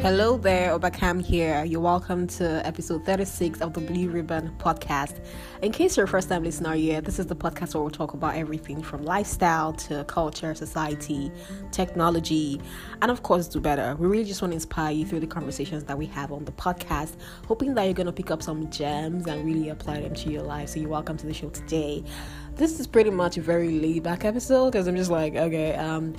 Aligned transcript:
Hello 0.00 0.36
there, 0.36 0.78
Obakam 0.78 1.20
here. 1.20 1.64
You're 1.64 1.80
welcome 1.80 2.28
to 2.28 2.64
episode 2.64 3.04
36 3.04 3.60
of 3.60 3.72
the 3.72 3.80
Blue 3.80 4.08
Ribbon 4.08 4.54
podcast. 4.58 5.18
In 5.60 5.72
case 5.72 5.96
you're 5.96 6.04
a 6.04 6.08
first 6.08 6.28
time 6.28 6.44
listener 6.44 6.74
here, 6.74 7.00
this 7.00 7.18
is 7.18 7.26
the 7.26 7.34
podcast 7.34 7.74
where 7.74 7.82
we'll 7.82 7.90
talk 7.90 8.14
about 8.14 8.36
everything 8.36 8.80
from 8.80 9.04
lifestyle 9.04 9.72
to 9.72 10.04
culture, 10.04 10.54
society, 10.54 11.32
technology, 11.72 12.60
and 13.02 13.10
of 13.10 13.24
course, 13.24 13.48
do 13.48 13.58
better. 13.58 13.96
We 13.98 14.06
really 14.06 14.24
just 14.24 14.40
want 14.40 14.52
to 14.52 14.54
inspire 14.54 14.92
you 14.92 15.04
through 15.04 15.20
the 15.20 15.26
conversations 15.26 15.82
that 15.84 15.98
we 15.98 16.06
have 16.06 16.30
on 16.30 16.44
the 16.44 16.52
podcast, 16.52 17.16
hoping 17.48 17.74
that 17.74 17.82
you're 17.82 17.92
going 17.92 18.06
to 18.06 18.12
pick 18.12 18.30
up 18.30 18.40
some 18.40 18.70
gems 18.70 19.26
and 19.26 19.44
really 19.44 19.68
apply 19.68 20.02
them 20.02 20.14
to 20.14 20.30
your 20.30 20.42
life. 20.42 20.68
So, 20.68 20.78
you're 20.78 20.90
welcome 20.90 21.16
to 21.16 21.26
the 21.26 21.34
show 21.34 21.48
today. 21.48 22.04
This 22.58 22.80
is 22.80 22.88
pretty 22.88 23.10
much 23.10 23.36
a 23.36 23.40
very 23.40 23.78
laid 23.78 24.02
back 24.02 24.24
episode 24.24 24.72
because 24.72 24.88
I'm 24.88 24.96
just 24.96 25.12
like, 25.12 25.36
okay, 25.36 25.76
um, 25.76 26.16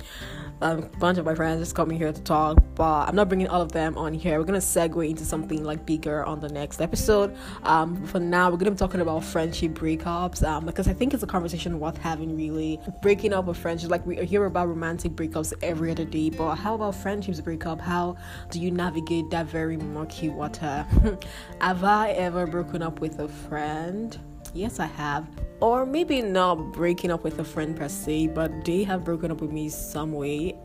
a 0.62 0.76
bunch 0.76 1.18
of 1.18 1.26
my 1.26 1.34
friends 1.34 1.60
just 1.60 1.74
coming 1.74 1.98
here 1.98 2.10
to 2.10 2.22
talk, 2.22 2.56
but 2.74 3.06
I'm 3.06 3.14
not 3.14 3.28
bringing 3.28 3.46
all 3.48 3.60
of 3.60 3.72
them 3.72 3.98
on 3.98 4.14
here. 4.14 4.38
We're 4.38 4.46
gonna 4.46 4.56
segue 4.56 5.06
into 5.06 5.22
something 5.22 5.62
like 5.62 5.84
bigger 5.84 6.24
on 6.24 6.40
the 6.40 6.48
next 6.48 6.80
episode. 6.80 7.36
Um, 7.64 8.06
for 8.06 8.20
now, 8.20 8.48
we're 8.50 8.56
gonna 8.56 8.70
be 8.70 8.78
talking 8.78 9.02
about 9.02 9.22
friendship 9.22 9.72
breakups 9.72 10.42
um, 10.42 10.64
because 10.64 10.88
I 10.88 10.94
think 10.94 11.12
it's 11.12 11.22
a 11.22 11.26
conversation 11.26 11.78
worth 11.78 11.98
having. 11.98 12.34
Really, 12.34 12.80
breaking 13.02 13.34
up 13.34 13.48
a 13.48 13.52
friendship, 13.52 13.90
like 13.90 14.06
we 14.06 14.24
hear 14.24 14.46
about 14.46 14.68
romantic 14.68 15.12
breakups 15.12 15.52
every 15.62 15.90
other 15.90 16.06
day, 16.06 16.30
but 16.30 16.54
how 16.54 16.74
about 16.74 16.94
friendships 16.94 17.42
breakup? 17.42 17.82
How 17.82 18.16
do 18.48 18.60
you 18.60 18.70
navigate 18.70 19.28
that 19.28 19.44
very 19.44 19.76
murky 19.76 20.30
water? 20.30 20.86
Have 21.60 21.84
I 21.84 22.12
ever 22.12 22.46
broken 22.46 22.80
up 22.80 23.00
with 23.00 23.18
a 23.18 23.28
friend? 23.28 24.18
Yes, 24.52 24.80
I 24.80 24.86
have. 24.86 25.26
Or 25.60 25.84
maybe 25.84 26.22
not 26.22 26.72
breaking 26.72 27.10
up 27.10 27.22
with 27.22 27.38
a 27.38 27.44
friend 27.44 27.76
per 27.76 27.88
se, 27.88 28.28
but 28.28 28.64
they 28.64 28.82
have 28.84 29.04
broken 29.04 29.30
up 29.30 29.40
with 29.40 29.52
me 29.52 29.68
some 29.68 30.12
way. 30.12 30.56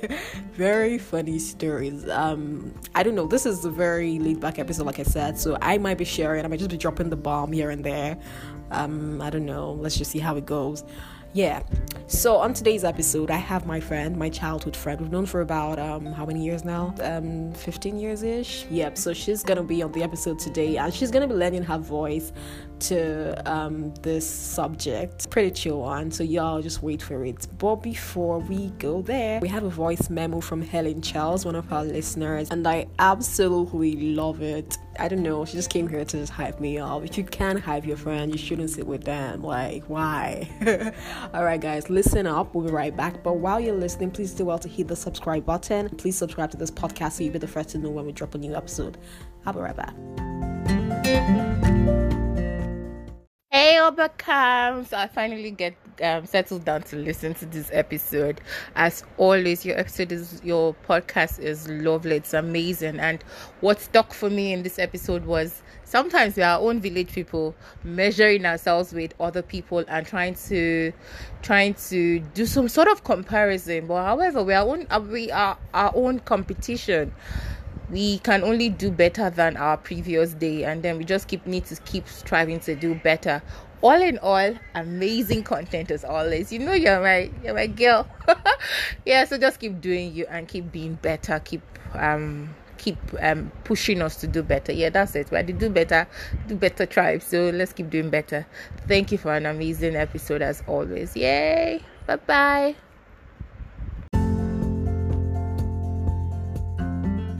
very 0.52 0.98
funny 0.98 1.38
stories. 1.38 2.08
Um, 2.08 2.74
I 2.94 3.02
don't 3.02 3.14
know. 3.14 3.26
This 3.26 3.46
is 3.46 3.64
a 3.64 3.70
very 3.70 4.18
laid 4.18 4.40
back 4.40 4.58
episode, 4.58 4.84
like 4.84 4.98
I 4.98 5.04
said, 5.04 5.38
so 5.38 5.56
I 5.62 5.78
might 5.78 5.98
be 5.98 6.04
sharing. 6.04 6.44
I 6.44 6.48
might 6.48 6.58
just 6.58 6.70
be 6.70 6.76
dropping 6.76 7.08
the 7.08 7.16
bomb 7.16 7.50
here 7.50 7.70
and 7.70 7.82
there. 7.82 8.18
Um, 8.70 9.20
I 9.22 9.30
don't 9.30 9.46
know. 9.46 9.72
Let's 9.72 9.96
just 9.96 10.10
see 10.10 10.18
how 10.18 10.36
it 10.36 10.46
goes 10.46 10.84
yeah 11.34 11.62
so 12.08 12.36
on 12.36 12.52
today's 12.52 12.84
episode 12.84 13.30
i 13.30 13.36
have 13.36 13.64
my 13.64 13.80
friend 13.80 14.16
my 14.16 14.28
childhood 14.28 14.76
friend 14.76 15.00
we've 15.00 15.10
known 15.10 15.24
for 15.24 15.40
about 15.40 15.78
um 15.78 16.04
how 16.04 16.26
many 16.26 16.44
years 16.44 16.62
now 16.62 16.94
um 17.00 17.52
15 17.54 17.98
years 17.98 18.22
ish 18.22 18.66
yep 18.70 18.98
so 18.98 19.14
she's 19.14 19.42
gonna 19.42 19.62
be 19.62 19.82
on 19.82 19.90
the 19.92 20.02
episode 20.02 20.38
today 20.38 20.76
and 20.76 20.92
she's 20.92 21.10
gonna 21.10 21.26
be 21.26 21.34
lending 21.34 21.62
her 21.62 21.78
voice 21.78 22.32
to 22.82 23.50
um 23.50 23.94
this 24.02 24.28
subject 24.28 25.30
pretty 25.30 25.50
chill 25.50 25.80
one 25.80 26.10
so 26.10 26.22
y'all 26.22 26.60
just 26.60 26.82
wait 26.82 27.00
for 27.00 27.24
it 27.24 27.46
but 27.58 27.76
before 27.76 28.38
we 28.40 28.68
go 28.78 29.02
there 29.02 29.40
we 29.40 29.48
have 29.48 29.64
a 29.64 29.70
voice 29.70 30.10
memo 30.10 30.40
from 30.40 30.60
helen 30.60 31.00
charles 31.00 31.44
one 31.44 31.54
of 31.54 31.72
our 31.72 31.84
listeners 31.84 32.50
and 32.50 32.66
i 32.66 32.86
absolutely 32.98 34.14
love 34.14 34.42
it 34.42 34.76
I 34.98 35.08
don't 35.08 35.22
know. 35.22 35.44
She 35.44 35.54
just 35.54 35.70
came 35.70 35.88
here 35.88 36.04
to 36.04 36.16
just 36.18 36.32
hype 36.32 36.60
me 36.60 36.78
up. 36.78 37.04
If 37.04 37.16
you 37.16 37.24
can 37.24 37.56
hype 37.56 37.86
your 37.86 37.96
friend, 37.96 38.30
you 38.30 38.38
shouldn't 38.38 38.70
sit 38.70 38.86
with 38.86 39.04
them. 39.04 39.42
Like, 39.42 39.84
why? 39.88 40.50
All 41.34 41.44
right, 41.44 41.60
guys, 41.60 41.88
listen 41.88 42.26
up. 42.26 42.54
We'll 42.54 42.66
be 42.66 42.72
right 42.72 42.94
back. 42.94 43.22
But 43.22 43.38
while 43.38 43.58
you're 43.58 43.74
listening, 43.74 44.10
please 44.10 44.32
do 44.32 44.44
well 44.44 44.58
to 44.58 44.68
hit 44.68 44.88
the 44.88 44.96
subscribe 44.96 45.46
button. 45.46 45.88
Please 45.96 46.16
subscribe 46.16 46.50
to 46.50 46.56
this 46.56 46.70
podcast 46.70 47.12
so 47.12 47.24
you'll 47.24 47.32
be 47.32 47.38
the 47.38 47.48
first 47.48 47.70
to 47.70 47.78
know 47.78 47.90
when 47.90 48.06
we 48.06 48.12
drop 48.12 48.34
a 48.34 48.38
new 48.38 48.54
episode. 48.54 48.98
I'll 49.46 49.52
be 49.52 49.60
right 49.60 49.76
back. 49.76 51.51
Hey, 53.54 53.74
Obakam! 53.74 54.86
So 54.86 54.96
I 54.96 55.08
finally 55.08 55.50
get 55.50 55.74
um, 56.02 56.24
settled 56.24 56.64
down 56.64 56.84
to 56.84 56.96
listen 56.96 57.34
to 57.34 57.44
this 57.44 57.68
episode. 57.70 58.40
As 58.76 59.04
always, 59.18 59.66
your 59.66 59.78
episode 59.78 60.10
is 60.10 60.40
your 60.42 60.74
podcast 60.88 61.38
is 61.38 61.68
lovely. 61.68 62.16
It's 62.16 62.32
amazing. 62.32 62.98
And 62.98 63.22
what 63.60 63.78
stuck 63.78 64.14
for 64.14 64.30
me 64.30 64.54
in 64.54 64.62
this 64.62 64.78
episode 64.78 65.26
was 65.26 65.62
sometimes 65.84 66.36
we 66.36 66.42
are 66.42 66.58
our 66.58 66.66
own 66.66 66.80
village 66.80 67.12
people 67.12 67.54
measuring 67.84 68.46
ourselves 68.46 68.94
with 68.94 69.12
other 69.20 69.42
people 69.42 69.84
and 69.86 70.06
trying 70.06 70.34
to 70.48 70.90
trying 71.42 71.74
to 71.74 72.20
do 72.20 72.46
some 72.46 72.70
sort 72.70 72.88
of 72.88 73.04
comparison. 73.04 73.86
But 73.86 74.02
however, 74.02 74.42
we 74.42 74.54
are 74.54 74.66
own 74.66 74.86
we 75.10 75.30
are 75.30 75.58
our 75.74 75.92
own 75.94 76.20
competition 76.20 77.12
we 77.92 78.18
can 78.20 78.42
only 78.42 78.70
do 78.70 78.90
better 78.90 79.28
than 79.28 79.56
our 79.58 79.76
previous 79.76 80.32
day 80.32 80.64
and 80.64 80.82
then 80.82 80.96
we 80.96 81.04
just 81.04 81.28
keep 81.28 81.46
need 81.46 81.66
to 81.66 81.76
keep 81.82 82.08
striving 82.08 82.58
to 82.60 82.74
do 82.74 82.94
better. 82.94 83.42
All 83.82 84.00
in 84.00 84.18
all 84.18 84.54
amazing 84.74 85.42
content 85.42 85.90
as 85.90 86.02
always. 86.04 86.52
You 86.52 86.60
know 86.60 86.72
you're 86.72 87.00
my 87.00 87.30
you're 87.44 87.54
my 87.54 87.66
girl. 87.66 88.08
Yeah 89.04 89.24
so 89.26 89.36
just 89.36 89.60
keep 89.60 89.80
doing 89.80 90.14
you 90.14 90.26
and 90.30 90.48
keep 90.48 90.72
being 90.72 90.94
better. 90.94 91.40
Keep 91.44 91.62
um 91.94 92.54
keep 92.78 92.96
um 93.20 93.52
pushing 93.64 94.00
us 94.00 94.16
to 94.16 94.26
do 94.26 94.42
better. 94.42 94.72
Yeah 94.72 94.88
that's 94.88 95.14
it. 95.14 95.28
To 95.28 95.42
do 95.42 95.68
better 95.68 96.08
do 96.48 96.54
better 96.54 96.86
tribe 96.86 97.22
so 97.22 97.50
let's 97.50 97.74
keep 97.74 97.90
doing 97.90 98.08
better. 98.08 98.46
Thank 98.88 99.12
you 99.12 99.18
for 99.18 99.34
an 99.34 99.44
amazing 99.44 99.96
episode 99.96 100.40
as 100.40 100.62
always. 100.66 101.14
Yay. 101.14 101.82
Bye 102.06 102.16
bye 102.16 102.76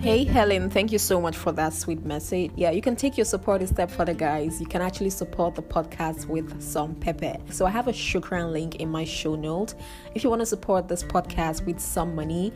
Hey 0.02 0.24
Helen, 0.24 0.68
thank 0.68 0.90
you 0.90 0.98
so 0.98 1.20
much 1.20 1.36
for 1.36 1.52
that 1.52 1.72
sweet 1.72 2.04
message. 2.04 2.50
Yeah, 2.56 2.72
you 2.72 2.82
can 2.82 2.96
take 2.96 3.16
your 3.16 3.24
support 3.24 3.62
a 3.62 3.68
step 3.68 3.88
further, 3.88 4.14
guys. 4.14 4.60
You 4.60 4.66
can 4.66 4.82
actually 4.82 5.10
support 5.10 5.54
the 5.54 5.62
podcast 5.62 6.26
with 6.26 6.60
some 6.60 6.96
pepper. 6.96 7.36
So 7.50 7.66
I 7.66 7.70
have 7.70 7.86
a 7.86 7.92
Shukran 7.92 8.50
link 8.50 8.80
in 8.80 8.88
my 8.88 9.04
show 9.04 9.36
note. 9.36 9.74
If 10.16 10.24
you 10.24 10.30
want 10.30 10.42
to 10.42 10.46
support 10.46 10.88
this 10.88 11.04
podcast 11.04 11.64
with 11.66 11.78
some 11.78 12.16
money, 12.16 12.52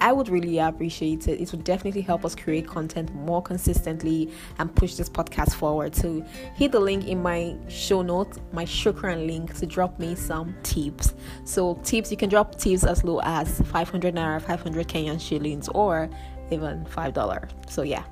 I 0.00 0.12
would 0.12 0.28
really 0.28 0.58
appreciate 0.58 1.28
it. 1.28 1.40
It 1.40 1.52
would 1.52 1.62
definitely 1.62 2.00
help 2.00 2.24
us 2.24 2.34
create 2.34 2.66
content 2.66 3.14
more 3.14 3.42
consistently 3.42 4.28
and 4.58 4.74
push 4.74 4.94
this 4.94 5.08
podcast 5.08 5.54
forward. 5.54 5.94
So 5.94 6.24
hit 6.56 6.72
the 6.72 6.80
link 6.80 7.06
in 7.06 7.22
my 7.22 7.54
show 7.68 8.02
notes, 8.02 8.40
my 8.52 8.64
Shukran 8.64 9.28
link 9.28 9.54
to 9.58 9.66
drop 9.66 10.00
me 10.00 10.16
some 10.16 10.52
tips. 10.64 11.14
So 11.44 11.74
tips, 11.84 12.10
you 12.10 12.16
can 12.16 12.28
drop 12.28 12.56
tips 12.56 12.82
as 12.82 13.04
low 13.04 13.20
as 13.22 13.60
500 13.60 14.16
naira, 14.16 14.42
500 14.42 14.88
Kenyan 14.88 15.20
shillings, 15.20 15.68
or 15.68 16.10
even 16.50 16.84
$5. 16.84 17.50
So, 17.70 17.82
yeah, 17.82 18.04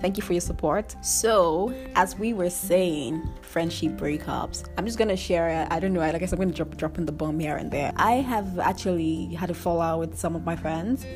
thank 0.00 0.16
you 0.16 0.22
for 0.22 0.32
your 0.32 0.40
support. 0.40 0.96
So, 1.00 1.74
as 1.94 2.18
we 2.18 2.32
were 2.32 2.50
saying, 2.50 3.28
friendship 3.42 3.92
breakups. 3.92 4.68
I'm 4.76 4.84
just 4.84 4.98
gonna 4.98 5.16
share. 5.16 5.66
I 5.70 5.78
don't 5.78 5.92
know. 5.92 6.00
I 6.00 6.18
guess 6.18 6.32
I'm 6.32 6.38
gonna 6.38 6.52
drop 6.52 6.76
dropping 6.76 7.06
the 7.06 7.12
bomb 7.12 7.38
here 7.38 7.56
and 7.56 7.70
there. 7.70 7.92
I 7.96 8.14
have 8.14 8.58
actually 8.58 9.26
had 9.34 9.50
a 9.50 9.54
fallout 9.54 10.00
with 10.00 10.18
some 10.18 10.34
of 10.34 10.44
my 10.44 10.56
friends. 10.56 11.06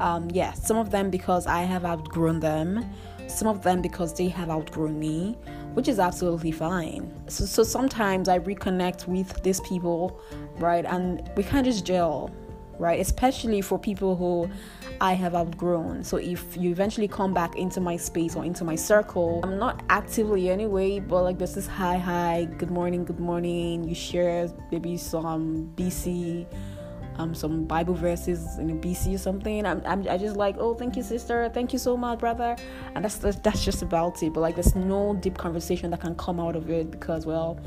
Um, 0.00 0.28
yeah, 0.32 0.52
some 0.52 0.76
of 0.76 0.90
them 0.90 1.10
because 1.10 1.46
I 1.46 1.62
have 1.62 1.84
outgrown 1.84 2.40
them. 2.40 2.84
Some 3.28 3.48
of 3.48 3.62
them 3.62 3.80
because 3.80 4.12
they 4.14 4.28
have 4.28 4.50
outgrown 4.50 4.98
me, 4.98 5.38
which 5.74 5.88
is 5.88 5.98
absolutely 5.98 6.52
fine. 6.52 7.12
So, 7.28 7.46
so 7.46 7.62
sometimes 7.62 8.28
I 8.28 8.38
reconnect 8.38 9.06
with 9.06 9.42
these 9.42 9.60
people, 9.60 10.20
right, 10.58 10.84
and 10.84 11.30
we 11.36 11.42
of 11.42 11.64
just 11.64 11.86
gel 11.86 12.30
right? 12.78 13.00
Especially 13.00 13.60
for 13.60 13.78
people 13.78 14.16
who 14.16 14.50
I 15.00 15.14
have 15.14 15.34
outgrown. 15.34 16.04
So 16.04 16.16
if 16.16 16.56
you 16.56 16.70
eventually 16.70 17.08
come 17.08 17.34
back 17.34 17.56
into 17.56 17.80
my 17.80 17.96
space 17.96 18.36
or 18.36 18.44
into 18.44 18.64
my 18.64 18.76
circle, 18.76 19.40
I'm 19.42 19.58
not 19.58 19.82
actively 19.88 20.50
anyway, 20.50 21.00
but 21.00 21.22
like 21.22 21.38
this 21.38 21.56
is 21.56 21.66
hi, 21.66 21.98
hi, 21.98 22.46
good 22.58 22.70
morning, 22.70 23.04
good 23.04 23.20
morning. 23.20 23.84
You 23.84 23.94
share 23.94 24.48
maybe 24.70 24.96
some 24.96 25.72
BC. 25.76 26.46
Um, 27.16 27.32
some 27.32 27.62
Bible 27.64 27.94
verses 27.94 28.58
in 28.58 28.70
a 28.70 28.74
BC 28.74 29.14
or 29.14 29.18
something. 29.18 29.64
I'm, 29.64 29.80
I'm, 29.86 30.04
I 30.08 30.18
just 30.18 30.36
like, 30.36 30.56
oh, 30.58 30.74
thank 30.74 30.96
you, 30.96 31.02
sister. 31.04 31.48
Thank 31.54 31.72
you 31.72 31.78
so 31.78 31.96
much, 31.96 32.18
brother. 32.18 32.56
And 32.96 33.04
that's, 33.04 33.18
that's 33.18 33.38
that's 33.38 33.64
just 33.64 33.82
about 33.82 34.20
it. 34.24 34.32
But 34.32 34.40
like, 34.40 34.56
there's 34.56 34.74
no 34.74 35.14
deep 35.14 35.38
conversation 35.38 35.92
that 35.92 36.00
can 36.00 36.16
come 36.16 36.40
out 36.40 36.56
of 36.56 36.70
it 36.70 36.90
because, 36.90 37.24
well, 37.24 37.60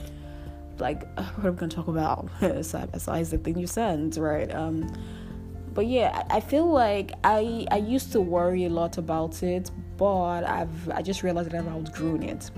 like 0.79 1.03
what 1.17 1.43
we 1.43 1.51
gonna 1.51 1.71
talk 1.71 1.87
about 1.87 2.29
besides 2.39 3.31
the 3.31 3.37
thing 3.37 3.57
you 3.57 3.67
sent, 3.67 4.17
right? 4.17 4.53
Um, 4.53 4.91
but 5.73 5.85
yeah, 5.85 6.23
I 6.31 6.39
feel 6.39 6.65
like 6.65 7.13
I 7.23 7.67
I 7.71 7.77
used 7.77 8.11
to 8.13 8.21
worry 8.21 8.65
a 8.65 8.69
lot 8.69 8.97
about 8.97 9.43
it, 9.43 9.69
but 9.97 10.43
I've 10.43 10.89
I 10.89 11.01
just 11.01 11.23
realized 11.23 11.51
that 11.51 11.59
I've 11.59 11.67
outgrown 11.67 12.23
it. 12.23 12.49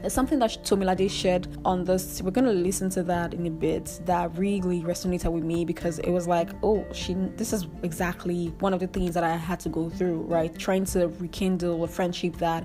There's 0.00 0.12
something 0.12 0.38
that 0.38 0.50
Tomilade 0.62 1.10
shared 1.10 1.48
on 1.64 1.84
this. 1.84 2.22
We're 2.22 2.30
gonna 2.30 2.52
listen 2.52 2.88
to 2.90 3.02
that 3.02 3.34
in 3.34 3.46
a 3.46 3.50
bit. 3.50 4.00
That 4.06 4.38
really 4.38 4.80
resonated 4.80 5.32
with 5.32 5.42
me 5.42 5.64
because 5.64 5.98
it 5.98 6.10
was 6.10 6.28
like, 6.28 6.50
oh, 6.62 6.86
she. 6.92 7.14
This 7.36 7.52
is 7.52 7.66
exactly 7.82 8.54
one 8.60 8.72
of 8.72 8.80
the 8.80 8.86
things 8.86 9.12
that 9.14 9.24
I 9.24 9.36
had 9.36 9.58
to 9.60 9.68
go 9.68 9.90
through, 9.90 10.22
right? 10.22 10.56
Trying 10.56 10.84
to 10.86 11.08
rekindle 11.18 11.82
a 11.82 11.88
friendship 11.88 12.36
that 12.36 12.64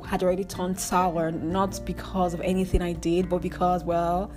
had 0.00 0.22
already 0.22 0.44
turned 0.44 0.78
sour, 0.78 1.30
not 1.30 1.80
because 1.84 2.34
of 2.34 2.40
anything 2.40 2.82
I 2.82 2.92
did, 2.92 3.28
but 3.28 3.42
because, 3.42 3.84
well, 3.84 4.32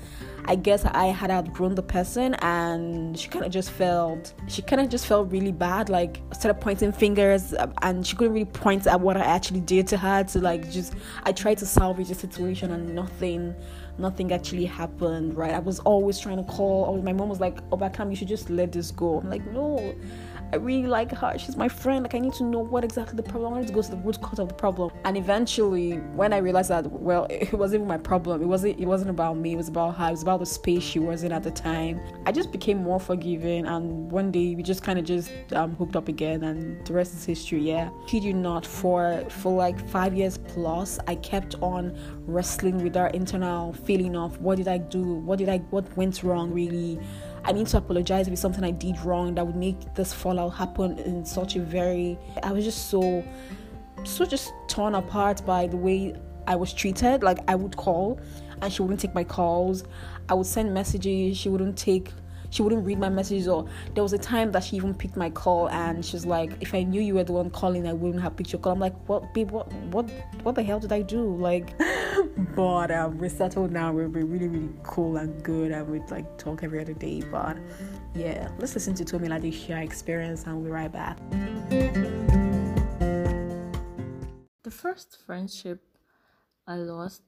I 0.48 0.56
guess 0.56 0.86
I 0.86 1.08
had 1.08 1.32
outgrown 1.32 1.74
the 1.74 1.82
person 1.82 2.36
and 2.36 3.18
she 3.18 3.28
kind 3.30 3.46
of 3.46 3.52
just 3.52 3.72
felt, 3.72 4.34
she 4.48 4.62
kind 4.62 4.82
of 4.82 4.90
just 4.90 5.08
felt 5.08 5.32
really 5.32 5.52
bad, 5.52 5.90
like 5.90 6.22
started 6.34 6.62
pointing 6.62 6.92
fingers 6.92 7.54
uh, 7.54 7.68
and 7.82 8.06
she 8.06 8.16
couldn't 8.16 8.34
really 8.34 8.46
point 8.46 8.86
at 8.86 9.00
what 9.00 9.18
I 9.18 9.22
actually 9.22 9.62
did 9.62 9.88
to 9.88 9.98
her 9.98 10.24
to 10.24 10.40
like 10.40 10.72
just, 10.72 10.94
I 11.24 11.32
tried 11.32 11.58
to 11.60 11.66
salvage 11.66 12.10
the 12.10 12.16
situation 12.16 12.72
and 12.72 12.94
nothing, 12.94 13.56
nothing 13.98 14.32
actually 14.32 14.66
happened, 14.66 15.36
right? 15.36 15.54
I 15.54 15.60
was 15.60 15.80
always 15.80 16.20
trying 16.20 16.38
to 16.38 16.52
call. 16.52 17.02
My 17.02 17.14
mom 17.14 17.30
was 17.30 17.40
like, 17.40 17.58
Obakam, 17.72 18.12
you 18.12 18.16
should 18.16 18.28
just 18.28 18.50
let 18.52 18.72
this 18.72 18.92
go. 18.92 19.20
I'm 19.20 19.30
like, 19.30 19.46
no, 19.52 19.96
I 20.54 20.58
really 20.58 20.88
like 20.88 21.12
her. 21.12 21.38
She's 21.38 21.58
my 21.58 21.68
friend. 21.68 22.04
Like, 22.04 22.16
I 22.16 22.20
need 22.20 22.34
to 22.34 22.44
know 22.44 22.60
what 22.60 22.84
exactly 22.84 23.16
the 23.16 23.24
problem. 23.24 23.54
I 23.54 23.56
wanted 23.56 23.68
to 23.68 23.74
go 23.74 23.82
to 23.82 23.92
the 23.92 23.98
root 23.98 24.22
cause 24.22 24.40
of 24.40 24.48
the 24.48 24.54
problem. 24.54 24.92
And 25.04 25.18
eventually, 25.18 25.98
when 26.16 26.34
I 26.34 26.38
realized 26.38 26.70
that, 26.70 26.90
well, 26.92 27.28
it 27.30 27.54
wasn't 27.54 27.82
even 27.82 27.88
my 27.88 27.98
problem. 27.98 28.42
It 28.42 28.46
wasn't. 28.46 28.80
It 28.80 28.86
wasn't 28.86 29.10
about 29.10 29.38
me. 29.38 29.54
It 29.54 29.58
was 29.58 29.68
about 29.68 29.96
her. 29.96 30.08
It 30.08 30.12
was 30.12 30.22
about 30.22 30.40
the 30.40 30.46
space 30.46 30.84
she 30.84 31.00
was 31.00 31.24
in 31.24 31.32
at 31.32 31.44
the 31.44 31.52
time. 31.52 32.00
I 32.26 32.32
just 32.32 32.52
became 32.52 32.78
more 32.78 33.00
forgiving. 33.00 33.66
And 33.66 34.12
one 34.12 34.32
day, 34.32 34.56
we 34.56 34.64
just 34.64 34.84
kind 34.84 35.00
of 35.00 35.06
just 35.06 35.32
um, 35.54 35.76
hooked 35.76 35.96
up 35.96 36.08
again, 36.08 36.44
and 36.44 36.86
the 36.86 36.94
rest 36.94 37.14
is 37.14 37.26
history. 37.26 37.62
Yeah, 37.62 37.90
kid 38.08 38.24
you 38.24 38.34
not. 38.34 38.66
For 38.66 39.24
for 39.30 39.56
like 39.56 39.80
five 39.90 40.14
years 40.14 40.38
plus, 40.38 41.00
I 41.08 41.16
kept 41.16 41.56
on 41.62 41.98
wrestling 42.28 42.84
with 42.84 42.98
our 42.98 43.10
internal 43.10 43.74
feeling 43.74 44.16
of 44.16 44.40
what 44.42 44.58
did 44.58 44.68
I 44.68 44.78
do? 44.78 45.04
What 45.04 45.40
did 45.40 45.50
I? 45.50 45.58
What 45.70 45.96
went 45.98 46.24
wrong? 46.24 46.52
Really 46.52 47.00
I 47.48 47.52
need 47.52 47.68
to 47.68 47.78
apologize 47.78 48.26
if 48.26 48.34
it's 48.34 48.42
something 48.42 48.64
I 48.64 48.72
did 48.72 49.00
wrong 49.02 49.36
that 49.36 49.46
would 49.46 49.56
make 49.56 49.94
this 49.94 50.12
fallout 50.12 50.56
happen 50.56 50.98
in 50.98 51.24
such 51.24 51.56
a 51.56 51.60
very 51.60 52.18
I 52.42 52.52
was 52.52 52.66
just 52.66 52.90
so 52.90 53.24
so 54.04 54.26
just 54.26 54.52
torn 54.68 54.96
apart 54.96 55.46
by 55.46 55.68
the 55.68 55.78
way 55.78 56.16
I 56.48 56.56
was 56.56 56.74
treated. 56.74 57.22
Like 57.22 57.38
I 57.48 57.54
would 57.54 57.78
call 57.78 58.20
and 58.62 58.74
she 58.74 58.82
wouldn't 58.82 59.00
take 59.00 59.14
my 59.14 59.24
calls. 59.24 59.84
I 60.28 60.34
would 60.34 60.48
send 60.48 60.74
messages, 60.74 61.38
she 61.38 61.50
wouldn't 61.50 61.78
take 61.78 62.12
she 62.50 62.62
wouldn't 62.62 62.86
read 62.86 62.98
my 62.98 63.10
messages 63.10 63.48
or 63.48 63.68
there 63.94 64.04
was 64.04 64.14
a 64.14 64.18
time 64.18 64.52
that 64.52 64.64
she 64.64 64.78
even 64.78 64.94
picked 64.94 65.18
my 65.18 65.30
call 65.30 65.68
and 65.70 66.06
she's 66.06 66.26
like 66.26 66.52
if 66.62 66.74
i 66.74 66.84
knew 66.84 67.02
you 67.02 67.16
were 67.16 67.24
the 67.24 67.34
one 67.34 67.50
calling 67.50 67.86
i 67.86 67.92
wouldn't 67.92 68.22
have 68.22 68.36
picked 68.38 68.54
your 68.54 68.62
call 68.62 68.72
i'm 68.72 68.80
like 68.80 68.96
what 69.10 69.34
babe 69.34 69.52
what 69.52 69.72
what 69.92 70.10
what 70.44 70.56
the 70.56 70.64
hell 70.64 70.80
did 70.80 70.94
i 70.94 71.02
do 71.02 71.36
like 71.36 71.74
but 72.56 72.92
um, 72.92 73.18
we're 73.18 73.30
settled 73.30 73.72
now. 73.72 73.92
We're, 73.92 74.08
really 74.08 74.48
really 74.48 74.70
cool 74.84 75.18
and 75.18 75.44
good 75.44 75.72
and 75.72 75.88
we 75.88 76.00
like 76.10 76.38
talk 76.38 76.64
every 76.64 76.82
other 76.82 76.94
day 76.94 77.22
but 77.32 77.58
yeah. 78.14 78.50
Let's 78.60 78.74
listen 78.74 78.94
to 78.96 79.06
Tomi 79.06 79.52
share 79.52 79.82
experience 79.82 80.44
and 80.44 80.56
we'll 80.56 80.66
be 80.66 80.72
right 80.72 80.92
back. 80.92 81.18
The 84.64 84.72
first 84.72 85.18
friendship 85.26 85.82
i 86.68 86.76
lost 86.76 87.22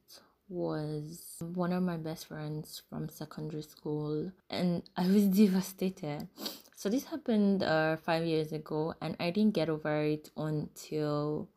was 0.49 1.35
one 1.53 1.71
of 1.71 1.83
my 1.83 1.97
best 1.97 2.27
friends 2.27 2.81
from 2.89 3.09
secondary 3.09 3.61
school 3.61 4.31
and 4.49 4.81
I 4.95 5.07
was 5.07 5.25
devastated. 5.43 6.27
So 6.75 6.89
this 6.89 7.05
happened 7.05 7.63
uh, 7.63 7.97
5 7.97 8.25
years 8.25 8.51
ago 8.51 8.93
and 9.01 9.15
I 9.19 9.29
didn't 9.31 9.53
get 9.53 9.69
over 9.69 10.03
it 10.03 10.31
until 10.37 11.49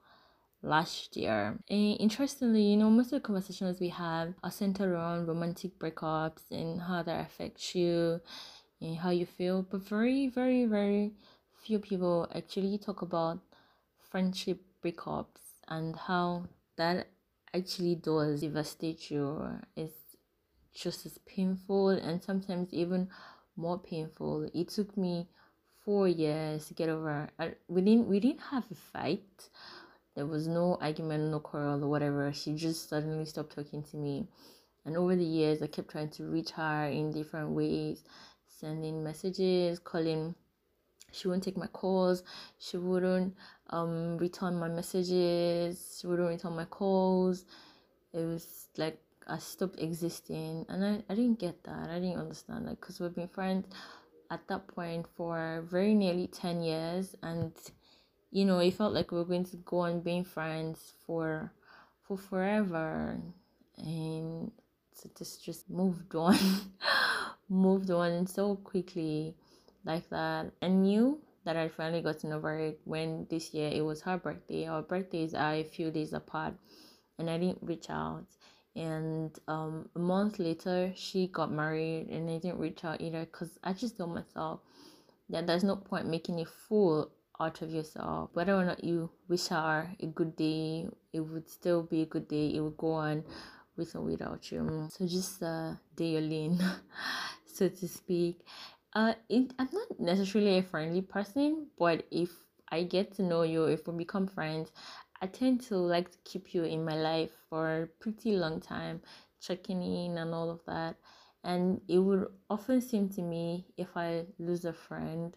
last 0.62 1.16
year. 1.16 1.58
And 1.68 1.96
interestingly, 1.98 2.62
you 2.62 2.76
know, 2.76 2.90
most 2.90 3.06
of 3.06 3.22
the 3.22 3.26
conversations 3.26 3.80
we 3.80 3.88
have 3.90 4.34
are 4.42 4.50
centered 4.50 4.90
around 4.90 5.26
romantic 5.26 5.78
breakups 5.78 6.50
and 6.50 6.80
how 6.80 7.02
that 7.02 7.26
affects 7.26 7.74
you 7.74 8.20
and 8.80 8.98
how 8.98 9.10
you 9.10 9.26
feel, 9.26 9.62
but 9.62 9.82
very, 9.82 10.28
very, 10.28 10.64
very 10.66 11.12
few 11.62 11.78
people 11.78 12.28
actually 12.34 12.78
talk 12.78 13.02
about 13.02 13.38
friendship 14.10 14.60
breakups 14.84 15.60
and 15.68 15.96
how 15.96 16.44
that 16.76 17.08
actually 17.54 17.94
does 17.94 18.40
devastate 18.40 19.10
you. 19.10 19.42
It's 19.76 20.16
just 20.74 21.04
as 21.06 21.18
painful 21.18 21.90
and 21.90 22.22
sometimes 22.22 22.72
even 22.72 23.08
more 23.56 23.78
painful. 23.78 24.48
It 24.54 24.68
took 24.68 24.96
me 24.96 25.28
four 25.84 26.08
years 26.08 26.66
to 26.66 26.74
get 26.74 26.88
over. 26.88 27.28
I, 27.38 27.52
we 27.68 27.82
didn't 27.82 28.08
we 28.08 28.20
didn't 28.20 28.40
have 28.50 28.64
a 28.70 28.74
fight. 28.74 29.48
There 30.20 30.26
was 30.26 30.46
no 30.46 30.76
argument, 30.82 31.30
no 31.30 31.40
quarrel 31.40 31.82
or 31.82 31.88
whatever. 31.88 32.30
She 32.30 32.52
just 32.52 32.90
suddenly 32.90 33.24
stopped 33.24 33.54
talking 33.54 33.82
to 33.84 33.96
me. 33.96 34.28
And 34.84 34.94
over 34.94 35.16
the 35.16 35.24
years, 35.24 35.62
I 35.62 35.66
kept 35.66 35.90
trying 35.90 36.10
to 36.10 36.24
reach 36.24 36.50
her 36.50 36.88
in 36.88 37.10
different 37.10 37.52
ways, 37.52 38.04
sending 38.46 39.02
messages, 39.02 39.78
calling. 39.78 40.34
She 41.10 41.26
wouldn't 41.26 41.44
take 41.44 41.56
my 41.56 41.68
calls. 41.68 42.22
She 42.58 42.76
wouldn't 42.76 43.34
um 43.70 44.18
return 44.18 44.58
my 44.58 44.68
messages 44.68 45.98
she 45.98 46.06
wouldn't 46.06 46.28
return 46.28 46.54
my 46.54 46.66
calls 46.66 47.46
it 48.12 48.24
was 48.24 48.68
like 48.76 48.98
i 49.26 49.38
stopped 49.38 49.78
existing 49.78 50.66
and 50.68 50.84
i, 50.84 51.02
I 51.08 51.14
didn't 51.14 51.38
get 51.38 51.62
that 51.64 51.88
i 51.88 52.00
didn't 52.00 52.18
understand 52.18 52.66
that 52.66 52.80
because 52.80 53.00
we've 53.00 53.14
been 53.14 53.28
friends 53.28 53.68
at 54.30 54.46
that 54.48 54.66
point 54.68 55.06
for 55.16 55.64
very 55.70 55.94
nearly 55.94 56.26
10 56.26 56.62
years 56.62 57.14
and 57.22 57.52
you 58.30 58.44
know 58.44 58.58
it 58.58 58.74
felt 58.74 58.92
like 58.92 59.10
we 59.10 59.18
were 59.18 59.24
going 59.24 59.44
to 59.44 59.56
go 59.58 59.80
on 59.80 60.00
being 60.00 60.24
friends 60.24 60.92
for 61.06 61.52
for 62.02 62.16
forever 62.16 63.20
and 63.78 64.50
so 64.94 65.10
just 65.16 65.44
just 65.44 65.68
moved 65.70 66.14
on 66.14 66.36
moved 67.48 67.90
on 67.90 68.26
so 68.26 68.56
quickly 68.56 69.34
like 69.84 70.08
that 70.10 70.50
and 70.62 70.82
knew 70.82 71.18
that 71.44 71.56
I 71.56 71.68
finally 71.68 72.02
gotten 72.02 72.32
over 72.32 72.58
it 72.58 72.80
when 72.84 73.26
this 73.30 73.54
year 73.54 73.70
it 73.72 73.82
was 73.82 74.02
her 74.02 74.18
birthday. 74.18 74.66
Our 74.66 74.82
birthdays 74.82 75.34
are 75.34 75.54
a 75.54 75.64
few 75.64 75.90
days 75.90 76.12
apart, 76.12 76.54
and 77.18 77.30
I 77.30 77.38
didn't 77.38 77.58
reach 77.62 77.88
out. 77.88 78.26
And 78.76 79.36
um, 79.48 79.88
a 79.96 79.98
month 79.98 80.38
later, 80.38 80.92
she 80.94 81.28
got 81.28 81.50
married, 81.50 82.08
and 82.08 82.28
I 82.30 82.38
didn't 82.38 82.58
reach 82.58 82.84
out 82.84 83.00
either 83.00 83.20
because 83.20 83.58
I 83.64 83.72
just 83.72 83.96
told 83.96 84.14
myself 84.14 84.60
that 85.30 85.46
there's 85.46 85.64
no 85.64 85.76
point 85.76 86.06
making 86.06 86.40
a 86.40 86.44
fool 86.44 87.10
out 87.40 87.62
of 87.62 87.70
yourself. 87.70 88.30
Whether 88.34 88.54
or 88.54 88.64
not 88.64 88.84
you 88.84 89.10
wish 89.28 89.48
her 89.48 89.90
a 89.98 90.06
good 90.06 90.36
day, 90.36 90.88
it 91.12 91.20
would 91.20 91.48
still 91.48 91.82
be 91.82 92.02
a 92.02 92.06
good 92.06 92.28
day. 92.28 92.54
It 92.54 92.60
would 92.60 92.76
go 92.76 92.92
on 92.92 93.24
with 93.76 93.96
or 93.96 94.02
without 94.02 94.52
you. 94.52 94.88
So 94.90 95.06
just 95.06 95.42
uh, 95.42 95.74
day 95.96 96.18
your 96.18 96.56
so 97.46 97.68
to 97.68 97.88
speak 97.88 98.40
uh 98.94 99.14
it, 99.28 99.52
i'm 99.58 99.68
not 99.72 100.00
necessarily 100.00 100.58
a 100.58 100.62
friendly 100.62 101.02
person 101.02 101.66
but 101.78 102.04
if 102.10 102.30
i 102.70 102.82
get 102.82 103.12
to 103.12 103.22
know 103.22 103.42
you 103.42 103.64
if 103.64 103.86
we 103.86 103.94
become 103.94 104.26
friends 104.26 104.72
i 105.20 105.26
tend 105.26 105.60
to 105.60 105.76
like 105.76 106.10
to 106.10 106.18
keep 106.24 106.54
you 106.54 106.64
in 106.64 106.84
my 106.84 106.94
life 106.94 107.30
for 107.48 107.82
a 107.82 107.86
pretty 107.86 108.36
long 108.36 108.60
time 108.60 109.00
checking 109.40 109.82
in 109.82 110.18
and 110.18 110.34
all 110.34 110.50
of 110.50 110.60
that 110.66 110.96
and 111.44 111.80
it 111.88 111.98
would 111.98 112.26
often 112.48 112.80
seem 112.80 113.08
to 113.08 113.22
me 113.22 113.66
if 113.76 113.88
i 113.96 114.24
lose 114.38 114.64
a 114.64 114.72
friend 114.72 115.36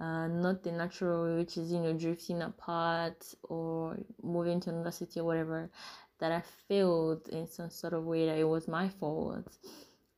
uh, 0.00 0.26
not 0.28 0.62
the 0.62 0.72
natural 0.72 1.24
way, 1.24 1.36
which 1.36 1.56
is 1.56 1.70
you 1.70 1.80
know 1.80 1.92
drifting 1.92 2.42
apart 2.42 3.34
or 3.42 3.98
moving 4.22 4.60
to 4.60 4.70
another 4.70 4.90
city 4.90 5.20
or 5.20 5.24
whatever, 5.24 5.70
that 6.18 6.32
I 6.32 6.42
failed 6.68 7.28
in 7.28 7.46
some 7.46 7.70
sort 7.70 7.92
of 7.92 8.04
way 8.04 8.26
that 8.26 8.38
it 8.38 8.48
was 8.48 8.66
my 8.68 8.88
fault. 8.88 9.58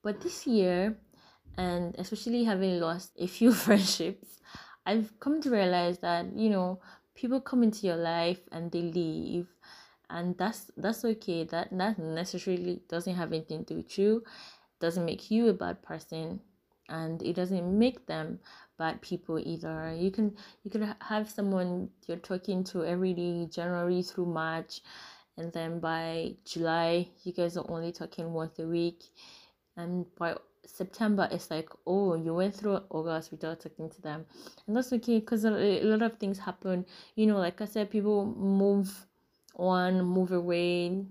But 0.02 0.20
this 0.20 0.46
year, 0.46 0.96
and 1.56 1.94
especially 1.98 2.44
having 2.44 2.80
lost 2.80 3.12
a 3.18 3.26
few 3.26 3.52
friendships 3.64 4.38
i've 4.84 5.12
come 5.20 5.40
to 5.40 5.48
realize 5.48 5.98
that 5.98 6.26
you 6.34 6.50
know 6.50 6.80
people 7.14 7.40
come 7.40 7.62
into 7.62 7.86
your 7.86 7.96
life 7.96 8.40
and 8.52 8.70
they 8.70 8.82
leave. 8.82 9.48
And 10.10 10.36
that's 10.36 10.70
that's 10.76 11.04
okay. 11.04 11.44
That 11.44 11.68
that 11.72 11.98
necessarily 11.98 12.82
doesn't 12.88 13.14
have 13.14 13.32
anything 13.32 13.64
to 13.64 13.74
do 13.74 13.76
with 13.78 13.98
you. 13.98 14.24
Doesn't 14.80 15.04
make 15.04 15.30
you 15.30 15.48
a 15.48 15.54
bad 15.54 15.82
person. 15.82 16.40
And 16.88 17.22
it 17.22 17.34
doesn't 17.34 17.78
make 17.78 18.06
them 18.06 18.40
bad 18.78 19.00
people 19.02 19.38
either 19.38 19.94
you 19.98 20.10
can 20.10 20.34
you 20.64 20.70
can 20.70 20.94
have 21.00 21.28
someone 21.28 21.88
you're 22.06 22.16
talking 22.16 22.64
to 22.64 22.84
every 22.84 23.12
day 23.14 23.46
january 23.50 24.02
through 24.02 24.26
march 24.26 24.80
and 25.36 25.52
then 25.52 25.78
by 25.78 26.34
july 26.44 27.06
you 27.24 27.32
guys 27.32 27.56
are 27.56 27.66
only 27.68 27.92
talking 27.92 28.32
once 28.32 28.58
a 28.58 28.66
week 28.66 29.02
and 29.76 30.06
by 30.16 30.34
September, 30.66 31.28
it's 31.30 31.50
like, 31.50 31.68
oh, 31.86 32.14
you 32.14 32.34
went 32.34 32.54
through 32.54 32.80
August 32.90 33.30
without 33.30 33.60
talking 33.60 33.90
to 33.90 34.02
them. 34.02 34.24
And 34.66 34.76
that's 34.76 34.92
okay 34.92 35.18
because 35.18 35.44
a, 35.44 35.50
lot 35.82 36.02
of 36.02 36.18
things 36.18 36.38
happen. 36.38 36.86
You 37.16 37.26
know, 37.26 37.38
like 37.38 37.60
I 37.60 37.64
said, 37.64 37.90
people 37.90 38.24
move 38.24 39.06
on, 39.56 40.02
move 40.02 40.32
away, 40.32 41.04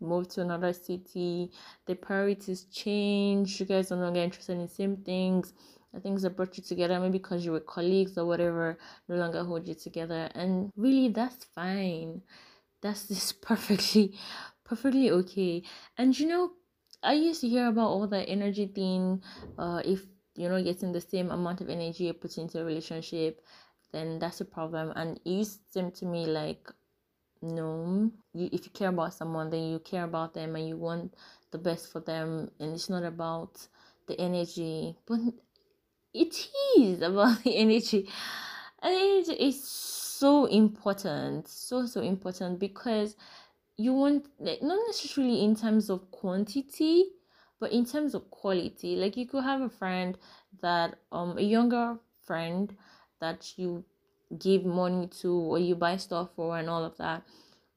move 0.00 0.28
to 0.28 0.42
another 0.42 0.72
city. 0.72 1.52
The 1.86 1.94
priorities 1.94 2.64
change. 2.64 3.60
You 3.60 3.66
guys 3.66 3.92
are 3.92 3.96
no 3.96 4.04
longer 4.04 4.20
interested 4.20 4.52
in 4.52 4.62
the 4.62 4.68
same 4.68 4.96
things. 4.96 5.52
The 5.96 6.02
things 6.02 6.22
that 6.22 6.36
brought 6.36 6.58
you 6.58 6.62
together, 6.62 7.00
maybe 7.00 7.18
because 7.18 7.44
you 7.44 7.52
were 7.52 7.60
colleagues 7.60 8.18
or 8.18 8.26
whatever, 8.26 8.78
no 9.08 9.16
longer 9.16 9.44
hold 9.44 9.66
you 9.66 9.74
together. 9.74 10.30
And 10.34 10.70
really, 10.76 11.08
that's 11.08 11.44
fine. 11.46 12.22
That's 12.82 13.08
just 13.08 13.40
perfectly, 13.42 14.18
perfectly 14.64 15.10
okay. 15.10 15.62
And 15.98 16.18
you 16.18 16.28
know, 16.28 16.52
I 17.02 17.14
used 17.14 17.40
to 17.42 17.48
hear 17.48 17.68
about 17.68 17.88
all 17.88 18.06
the 18.06 18.22
energy 18.28 18.66
thing. 18.66 19.22
Uh, 19.58 19.82
if 19.84 20.02
you're 20.36 20.50
not 20.50 20.64
getting 20.64 20.92
the 20.92 21.00
same 21.00 21.30
amount 21.30 21.62
of 21.62 21.70
energy 21.70 22.04
you 22.04 22.12
put 22.12 22.36
into 22.36 22.60
a 22.60 22.64
relationship, 22.64 23.40
then 23.92 24.18
that's 24.18 24.42
a 24.42 24.44
problem. 24.44 24.92
And 24.96 25.18
it 25.24 25.30
used 25.30 25.60
to 25.72 25.72
seem 25.72 25.90
to 25.92 26.06
me 26.06 26.26
like, 26.26 26.70
no, 27.42 28.10
you, 28.34 28.50
if 28.52 28.66
you 28.66 28.72
care 28.72 28.90
about 28.90 29.14
someone, 29.14 29.50
then 29.50 29.64
you 29.70 29.78
care 29.78 30.04
about 30.04 30.34
them 30.34 30.56
and 30.56 30.68
you 30.68 30.76
want 30.76 31.14
the 31.52 31.58
best 31.58 31.92
for 31.92 32.00
them, 32.00 32.50
and 32.60 32.74
it's 32.74 32.90
not 32.90 33.04
about 33.04 33.66
the 34.06 34.20
energy, 34.20 34.96
but 35.06 35.20
it 36.16 36.48
is 36.78 37.02
about 37.02 37.42
the 37.44 37.56
energy. 37.56 38.08
And 38.82 38.94
it 38.94 39.40
is 39.40 39.62
so 39.64 40.46
important, 40.46 41.48
so 41.48 41.86
so 41.86 42.00
important 42.00 42.58
because 42.58 43.16
you 43.76 43.92
want 43.92 44.26
like 44.38 44.62
not 44.62 44.78
necessarily 44.86 45.44
in 45.44 45.54
terms 45.54 45.90
of 45.90 46.10
quantity 46.10 47.04
but 47.60 47.72
in 47.72 47.84
terms 47.84 48.14
of 48.14 48.30
quality 48.30 48.96
like 48.96 49.16
you 49.16 49.26
could 49.26 49.44
have 49.44 49.60
a 49.60 49.68
friend 49.68 50.16
that 50.62 50.98
um 51.12 51.36
a 51.38 51.42
younger 51.42 51.96
friend 52.26 52.74
that 53.20 53.52
you 53.58 53.84
give 54.38 54.64
money 54.64 55.06
to 55.06 55.32
or 55.32 55.58
you 55.58 55.74
buy 55.74 55.96
stuff 55.96 56.30
for 56.34 56.58
and 56.58 56.68
all 56.68 56.84
of 56.84 56.96
that 56.96 57.22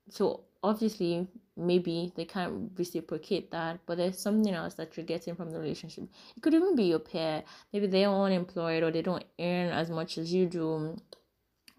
so 0.10 0.42
obviously 0.64 1.28
maybe 1.60 2.12
they 2.16 2.26
can't 2.26 2.72
reciprocate 2.78 3.52
that 3.52 3.80
but 3.86 3.98
there's 3.98 4.20
something 4.20 4.54
else 4.54 4.76
that 4.76 4.96
you're 4.96 5.06
getting 5.06 5.36
from 5.36 5.52
the 5.52 5.60
relationship. 5.60 6.06
It 6.36 6.42
could 6.42 6.54
even 6.54 6.76
be 6.76 6.86
your 6.86 7.00
pair 7.00 7.44
maybe 7.74 7.88
they're 7.88 8.10
unemployed 8.10 8.84
or 8.84 8.92
they 8.92 9.02
don't 9.02 9.26
earn 9.40 9.70
as 9.70 9.90
much 9.90 10.18
as 10.18 10.34
you 10.34 10.46
do 10.46 10.96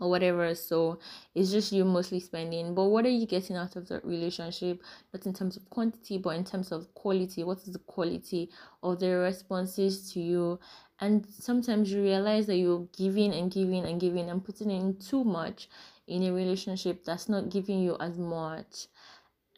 or 0.01 0.09
whatever. 0.09 0.55
So 0.55 0.99
it's 1.35 1.51
just 1.51 1.73
you 1.73 1.85
mostly 1.85 2.21
spending. 2.21 2.75
But 2.75 2.85
what 2.85 3.05
are 3.05 3.11
you 3.11 3.27
getting 3.27 3.57
out 3.57 3.77
of 3.77 3.87
the 3.87 4.01
relationship? 4.03 4.83
Not 5.13 5.27
in 5.27 5.35
terms 5.35 5.57
of 5.57 5.69
quantity 5.71 6.19
but 6.19 6.31
in 6.31 6.45
terms 6.45 6.73
of 6.73 6.93
quality. 6.95 7.45
What 7.45 7.59
is 7.59 7.73
the 7.73 7.79
quality 7.81 8.51
of 8.83 8.99
their 8.99 9.21
responses 9.21 10.13
to 10.13 10.21
you? 10.21 10.59
And 11.01 11.27
sometimes 11.27 11.93
you 11.93 12.03
realize 12.03 12.47
that 12.47 12.57
you're 12.57 12.87
giving 12.97 13.33
and 13.33 13.51
giving 13.51 13.85
and 13.85 14.01
giving 14.01 14.29
and 14.29 14.45
putting 14.45 14.71
in 14.71 14.97
too 14.97 15.25
much 15.25 15.69
in 16.07 16.25
a 16.25 16.33
relationship 16.33 17.05
that's 17.05 17.29
not 17.29 17.49
giving 17.51 17.81
you 17.81 17.97
as 18.01 18.19
much 18.19 18.89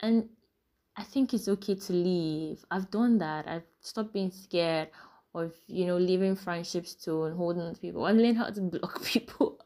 and 0.02 0.28
i 0.96 1.02
think 1.02 1.34
it's 1.34 1.48
okay 1.48 1.74
to 1.74 1.92
leave. 1.92 2.64
I've 2.70 2.90
done 2.90 3.18
that. 3.18 3.48
I've 3.48 3.66
stopped 3.80 4.12
being 4.12 4.30
scared 4.30 4.90
of 5.34 5.52
you 5.66 5.86
know 5.86 5.96
leaving 5.96 6.36
friendships 6.36 6.94
to 6.94 7.24
and 7.24 7.36
holding 7.36 7.74
people 7.76 8.04
i've 8.04 8.16
learned 8.16 8.36
how 8.36 8.50
to 8.50 8.60
block 8.60 9.02
people 9.04 9.58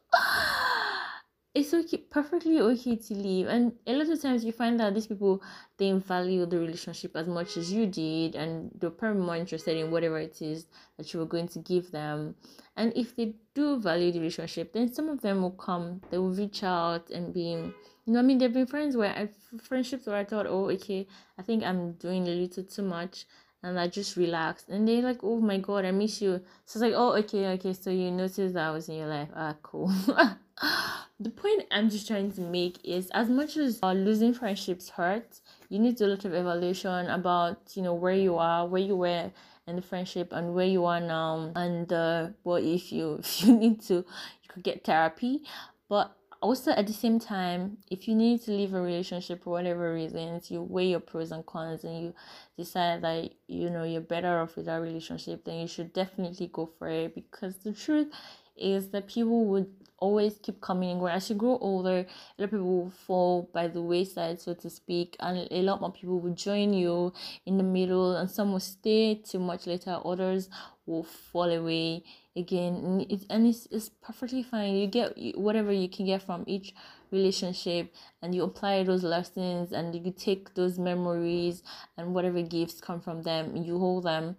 it's 1.56 1.72
okay 1.72 1.96
perfectly 1.96 2.60
okay 2.60 2.96
to 2.96 3.14
leave 3.14 3.48
and 3.48 3.72
a 3.86 3.94
lot 3.94 4.06
of 4.10 4.20
times 4.20 4.44
you 4.44 4.52
find 4.52 4.78
that 4.78 4.92
these 4.92 5.06
people 5.06 5.42
they 5.78 5.90
value 5.92 6.44
the 6.44 6.58
relationship 6.58 7.16
as 7.16 7.26
much 7.26 7.56
as 7.56 7.72
you 7.72 7.86
did 7.86 8.34
and 8.34 8.70
they're 8.78 8.90
probably 8.90 9.22
more 9.22 9.36
interested 9.36 9.75
in 9.75 9.90
whatever 9.90 10.18
it 10.18 10.42
is 10.42 10.66
that 10.98 11.14
you 11.14 11.18
were 11.18 11.25
going 11.25 11.48
to 11.48 11.58
give 11.60 11.90
them 11.90 12.34
and 12.76 12.92
if 12.94 13.16
they 13.16 13.34
do 13.54 13.80
value 13.80 14.12
the 14.12 14.18
relationship 14.18 14.75
then 14.75 14.92
some 14.92 15.08
of 15.08 15.22
them 15.22 15.40
will 15.40 15.52
come 15.52 15.98
they 16.10 16.18
will 16.18 16.34
reach 16.34 16.62
out 16.62 17.08
and 17.08 17.32
be 17.32 17.52
you 17.52 17.72
know 18.12 18.18
i 18.18 18.22
mean 18.22 18.36
there 18.36 18.48
have 18.48 18.54
been 18.54 18.66
friends 18.66 18.94
where 18.94 19.14
i 19.16 19.26
friendships 19.62 20.06
where 20.06 20.16
i 20.16 20.25
thought 20.25 20.46
oh 20.46 20.68
okay 20.68 21.06
i 21.38 21.42
think 21.42 21.64
i'm 21.64 21.92
doing 21.92 22.28
a 22.28 22.30
little 22.30 22.64
too 22.64 22.82
much 22.82 23.25
and 23.62 23.80
I 23.80 23.88
just 23.88 24.16
relaxed. 24.16 24.68
And 24.68 24.86
they're 24.86 25.02
like, 25.02 25.20
oh 25.25 25.40
my 25.40 25.58
god, 25.58 25.86
I 25.86 25.90
miss 25.90 26.22
you. 26.22 26.40
So 26.66 26.76
it's 26.76 26.82
like, 26.82 26.92
oh, 26.94 27.14
okay, 27.16 27.48
okay, 27.54 27.72
so 27.72 27.90
you 27.90 28.12
noticed 28.12 28.54
that 28.54 28.68
I 28.68 28.70
was 28.70 28.88
in 28.88 28.96
your 28.96 29.08
life. 29.08 29.30
Ah, 29.34 29.56
cool. 29.62 29.90
the 31.18 31.30
point 31.30 31.64
I'm 31.70 31.88
just 31.88 32.06
trying 32.06 32.32
to 32.32 32.40
make 32.42 32.78
is 32.85 33.11
as 33.11 33.28
much 33.28 33.56
as 33.56 33.78
uh, 33.82 33.92
losing 33.92 34.35
friendships 34.35 34.90
hurt, 34.90 35.40
you 35.68 35.78
need 35.78 36.00
a 36.00 36.06
lot 36.06 36.25
of 36.25 36.35
evaluation 36.35 37.08
about, 37.08 37.58
you 37.75 37.82
know, 37.82 37.94
where 37.94 38.14
you 38.14 38.37
are, 38.37 38.66
where 38.66 38.82
you 38.82 38.96
were 38.96 39.30
in 39.66 39.76
the 39.76 39.82
friendship 39.82 40.32
and 40.32 40.54
where 40.54 40.66
you 40.66 40.85
are 40.85 41.00
now. 41.00 41.52
And 41.56 41.90
uh, 41.90 42.28
well, 42.44 42.56
if 42.56 42.92
you, 42.92 43.14
if 43.20 43.42
you 43.42 43.56
need 43.56 43.80
to, 43.82 43.94
you 43.94 44.49
could 44.49 44.62
get 44.62 44.85
therapy. 44.85 45.42
But 45.88 46.14
also 46.42 46.70
at 46.73 46.87
the 46.87 46.92
same 46.92 47.18
time 47.18 47.78
if 47.90 48.06
you 48.06 48.14
need 48.14 48.42
to 48.42 48.50
leave 48.50 48.75
a 48.75 48.80
relationship 48.80 49.42
for 49.42 49.50
whatever 49.50 49.94
reasons 49.94 50.50
you 50.50 50.61
weigh 50.62 50.88
your 50.88 51.00
pros 51.00 51.32
and 51.32 51.46
cons 51.46 51.82
and 51.82 52.02
you 52.02 52.14
decide 52.58 53.00
that 53.02 53.30
you 53.46 53.70
know 53.70 53.85
you're 53.85 54.02
better 54.02 54.40
off 54.40 54.54
with 54.54 54.66
that 54.66 54.76
relationship 54.76 55.44
then 55.44 55.61
you 55.61 55.66
should 55.66 55.92
definitely 55.94 56.50
go 56.52 56.68
for 56.78 56.88
it 56.88 57.14
because 57.14 57.56
the 57.64 57.73
truth 57.73 58.08
is 58.54 58.88
that 58.90 59.06
people 59.06 59.46
would 59.46 59.66
always 59.98 60.38
keep 60.42 60.60
coming 60.60 60.90
and 60.90 61.00
going. 61.00 61.14
As 61.14 61.28
you 61.30 61.36
grow 61.36 61.58
older 61.58 61.98
a 61.98 62.06
lot 62.38 62.44
of 62.44 62.50
people 62.50 62.82
will 62.82 62.90
fall 62.90 63.50
by 63.52 63.68
the 63.68 63.80
wayside 63.80 64.40
so 64.40 64.54
to 64.54 64.70
speak 64.70 65.16
and 65.20 65.48
a 65.50 65.62
lot 65.62 65.80
more 65.80 65.92
people 65.92 66.20
will 66.20 66.34
join 66.34 66.72
you 66.72 67.12
in 67.46 67.56
the 67.56 67.64
middle 67.64 68.16
and 68.16 68.30
some 68.30 68.52
will 68.52 68.60
stay 68.60 69.14
too 69.14 69.38
much 69.38 69.66
later 69.66 69.98
others 70.04 70.48
will 70.86 71.02
fall 71.02 71.50
away 71.50 72.04
again. 72.36 73.04
It, 73.08 73.24
and 73.28 73.46
it's, 73.46 73.66
it's 73.70 73.88
perfectly 73.88 74.42
fine. 74.42 74.76
You 74.76 74.86
get 74.86 75.14
whatever 75.36 75.72
you 75.72 75.88
can 75.88 76.06
get 76.06 76.22
from 76.22 76.44
each 76.46 76.74
relationship 77.10 77.92
and 78.22 78.34
you 78.34 78.42
apply 78.42 78.82
those 78.82 79.02
lessons 79.02 79.72
and 79.72 79.94
you 79.94 80.12
take 80.12 80.54
those 80.54 80.78
memories 80.78 81.62
and 81.96 82.14
whatever 82.14 82.42
gifts 82.42 82.80
come 82.80 83.00
from 83.00 83.22
them 83.22 83.56
you 83.56 83.78
hold 83.78 84.04
them 84.04 84.36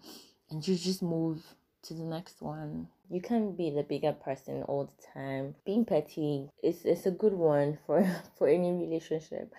and 0.49 0.67
you 0.67 0.75
just 0.75 1.01
move 1.01 1.41
to 1.81 1.93
the 1.93 2.03
next 2.03 2.41
one 2.41 2.87
you 3.09 3.21
can't 3.21 3.57
be 3.57 3.69
the 3.69 3.83
bigger 3.83 4.13
person 4.13 4.63
all 4.63 4.85
the 4.85 5.07
time 5.13 5.55
being 5.65 5.85
petty 5.85 6.49
is 6.63 6.85
it's 6.85 7.05
a 7.05 7.11
good 7.11 7.33
one 7.33 7.77
for 7.85 8.05
for 8.37 8.47
any 8.47 8.71
relationship 8.71 9.53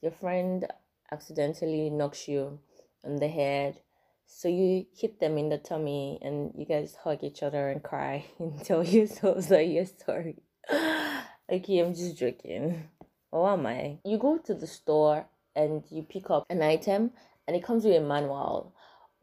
your 0.00 0.12
friend 0.12 0.66
accidentally 1.12 1.90
knocks 1.90 2.28
you 2.28 2.58
on 3.04 3.16
the 3.16 3.28
head 3.28 3.78
so 4.26 4.48
you 4.48 4.86
hit 4.96 5.20
them 5.20 5.38
in 5.38 5.48
the 5.48 5.58
tummy 5.58 6.18
and 6.22 6.52
you 6.56 6.64
guys 6.66 6.96
hug 7.02 7.22
each 7.22 7.42
other 7.42 7.68
and 7.68 7.82
cry 7.82 8.24
and 8.38 8.62
tell 8.64 8.82
yourselves 8.84 9.48
that 9.48 9.66
you're 9.66 9.86
sorry. 9.86 10.42
okay, 10.72 11.78
I'm 11.78 11.94
just 11.94 12.18
joking. 12.18 12.88
Or 13.30 13.50
am 13.50 13.66
I? 13.66 13.98
You 14.04 14.18
go 14.18 14.38
to 14.38 14.54
the 14.54 14.66
store 14.66 15.26
and 15.54 15.84
you 15.90 16.02
pick 16.02 16.30
up 16.30 16.46
an 16.50 16.62
item 16.62 17.12
and 17.46 17.56
it 17.56 17.64
comes 17.64 17.84
with 17.84 17.96
a 17.96 18.00
manual 18.00 18.73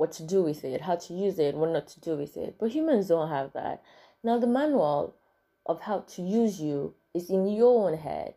what 0.02 0.12
to 0.14 0.24
do 0.24 0.44
with 0.44 0.66
it, 0.66 0.82
how 0.82 0.96
to 0.96 1.14
use 1.14 1.38
it, 1.40 1.56
what 1.56 1.70
not 1.70 1.88
to 1.88 2.00
do 2.02 2.18
with 2.18 2.36
it. 2.36 2.56
But 2.60 2.72
humans 2.72 3.08
don't 3.08 3.30
have 3.30 3.54
that. 3.54 3.82
Now 4.24 4.38
the 4.40 4.48
manual 4.48 5.16
of 5.66 5.82
how 5.82 6.00
to 6.00 6.22
use 6.22 6.60
you 6.60 6.96
is 7.14 7.30
in 7.30 7.48
your 7.48 7.88
own 7.88 7.98
head. 7.98 8.34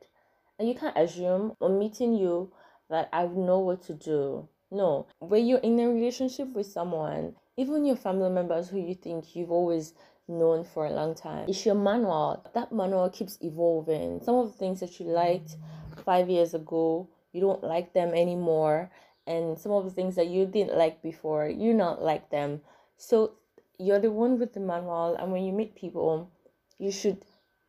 And 0.59 0.68
you 0.68 0.75
can't 0.75 0.97
assume 0.97 1.56
on 1.61 1.78
meeting 1.78 2.14
you 2.14 2.52
that 2.90 3.09
I 3.12 3.26
know 3.26 3.59
what 3.59 3.83
to 3.85 3.94
do 3.94 4.49
no, 4.75 5.06
when 5.21 5.47
you're 5.47 5.61
in 5.61 5.78
a 5.78 5.88
relationship 5.88 6.49
with 6.49 6.66
someone, 6.66 7.37
even 7.56 7.85
your 7.85 7.97
family 7.97 8.28
members 8.28 8.68
who 8.68 8.78
you 8.78 8.94
think 8.94 9.37
you've 9.37 9.52
always 9.52 9.94
known 10.26 10.64
for 10.64 10.87
a 10.87 10.90
long 10.90 11.14
time, 11.14 11.49
it's 11.49 11.64
your 11.64 11.76
manual. 11.76 12.44
That 12.54 12.73
manual 12.73 13.09
keeps 13.11 13.38
evolving. 13.40 14.21
Some 14.25 14.35
of 14.35 14.49
the 14.49 14.59
things 14.59 14.80
that 14.80 14.99
you 14.99 15.06
liked 15.06 15.56
five 16.04 16.28
years 16.28 16.54
ago, 16.54 17.09
you 17.33 17.40
don't 17.40 17.62
like 17.62 17.92
them 17.92 18.14
anymore. 18.14 18.90
And 19.26 19.59
some 19.59 19.73
of 19.73 19.85
the 19.85 19.90
things 19.90 20.16
that 20.16 20.28
you 20.28 20.47
didn't 20.47 20.76
like 20.76 21.02
before, 21.02 21.49
you 21.49 21.73
not 21.73 22.02
like 22.02 22.31
them. 22.31 22.61
So 22.97 23.33
you're 23.78 24.00
the 24.00 24.11
one 24.11 24.38
with 24.38 24.52
the 24.52 24.61
manual. 24.61 25.16
And 25.16 25.33
when 25.33 25.45
you 25.45 25.52
meet 25.52 25.75
people, 25.75 26.31
you 26.78 26.90
should 26.90 27.25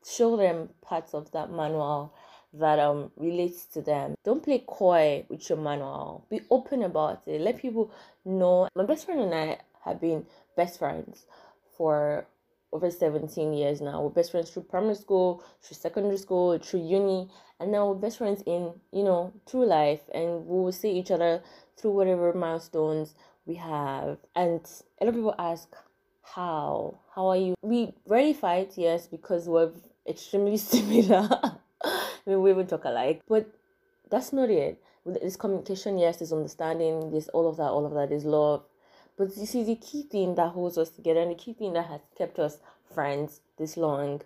show 0.06 0.38
them 0.38 0.70
parts 0.82 1.14
of 1.14 1.32
that 1.32 1.52
manual 1.52 2.14
that 2.54 2.80
um 2.80 3.12
relates 3.18 3.66
to 3.66 3.82
them. 3.82 4.16
Don't 4.24 4.44
play 4.44 4.64
coy 4.66 5.26
with 5.30 5.50
your 5.50 5.58
manual. 5.58 6.26
Be 6.30 6.42
open 6.50 6.84
about 6.84 7.22
it. 7.26 7.42
Let 7.42 7.58
people 7.58 7.92
know. 8.24 8.68
My 8.76 8.86
best 8.86 9.06
friend 9.06 9.22
and 9.22 9.34
I 9.34 9.58
have 9.84 10.00
been 10.00 10.26
best 10.56 10.80
friends 10.80 11.26
for 11.78 12.28
over 12.76 12.92
17 12.92 13.54
years 13.54 13.80
now. 13.80 14.02
We're 14.02 14.10
best 14.10 14.32
friends 14.32 14.50
through 14.50 14.64
primary 14.64 14.96
school, 14.96 15.42
through 15.62 15.78
secondary 15.78 16.18
school, 16.18 16.58
through 16.60 16.86
uni, 16.86 17.30
and 17.60 17.72
now 17.72 17.88
we're 17.88 17.96
best 17.96 18.18
friends 18.18 18.44
in, 18.46 18.74
you 18.92 19.04
know, 19.04 19.32
through 19.48 19.66
life 19.66 20.02
and 20.14 20.46
we 20.46 20.60
will 20.60 20.74
see 20.74 20.92
each 20.92 21.10
other 21.10 21.42
through 21.78 21.92
whatever 21.92 22.34
milestones 22.34 23.16
we 23.46 23.56
have. 23.56 24.18
And 24.36 24.60
a 25.00 25.06
lot 25.06 25.10
of 25.10 25.16
people 25.16 25.36
ask, 25.40 25.74
How? 26.22 27.00
How 27.16 27.28
are 27.28 27.38
you? 27.38 27.56
We 27.62 27.94
rarely 28.06 28.34
fight, 28.34 28.74
yes, 28.76 29.08
because 29.08 29.48
we're 29.48 29.72
extremely 30.06 30.58
similar. 30.74 31.30
I 31.82 32.20
mean, 32.26 32.42
we 32.42 32.52
would 32.52 32.68
talk 32.68 32.84
alike, 32.84 33.22
but 33.30 33.48
that's 34.12 34.34
not 34.34 34.50
it. 34.50 34.84
There's 35.06 35.38
communication, 35.38 35.98
yes, 35.98 36.18
there's 36.18 36.34
understanding, 36.34 37.12
there's 37.12 37.30
all 37.30 37.48
of 37.48 37.56
that, 37.58 37.70
all 37.70 37.86
of 37.86 37.94
that 37.94 38.12
is 38.12 38.26
love. 38.26 38.64
But 39.18 39.38
you 39.38 39.46
see, 39.46 39.64
the 39.64 39.76
key 39.76 40.04
thing 40.04 40.36
that 40.36 40.50
holds 40.50 40.78
us 40.78 40.90
together 40.90 41.22
and 41.22 41.32
the 41.32 41.36
key 41.36 41.54
thing 41.54 41.74
that 41.74 41.88
has 41.88 42.02
kept 42.18 42.38
us 42.40 42.58
friends 42.94 43.42
this 43.58 43.78
long 43.78 44.22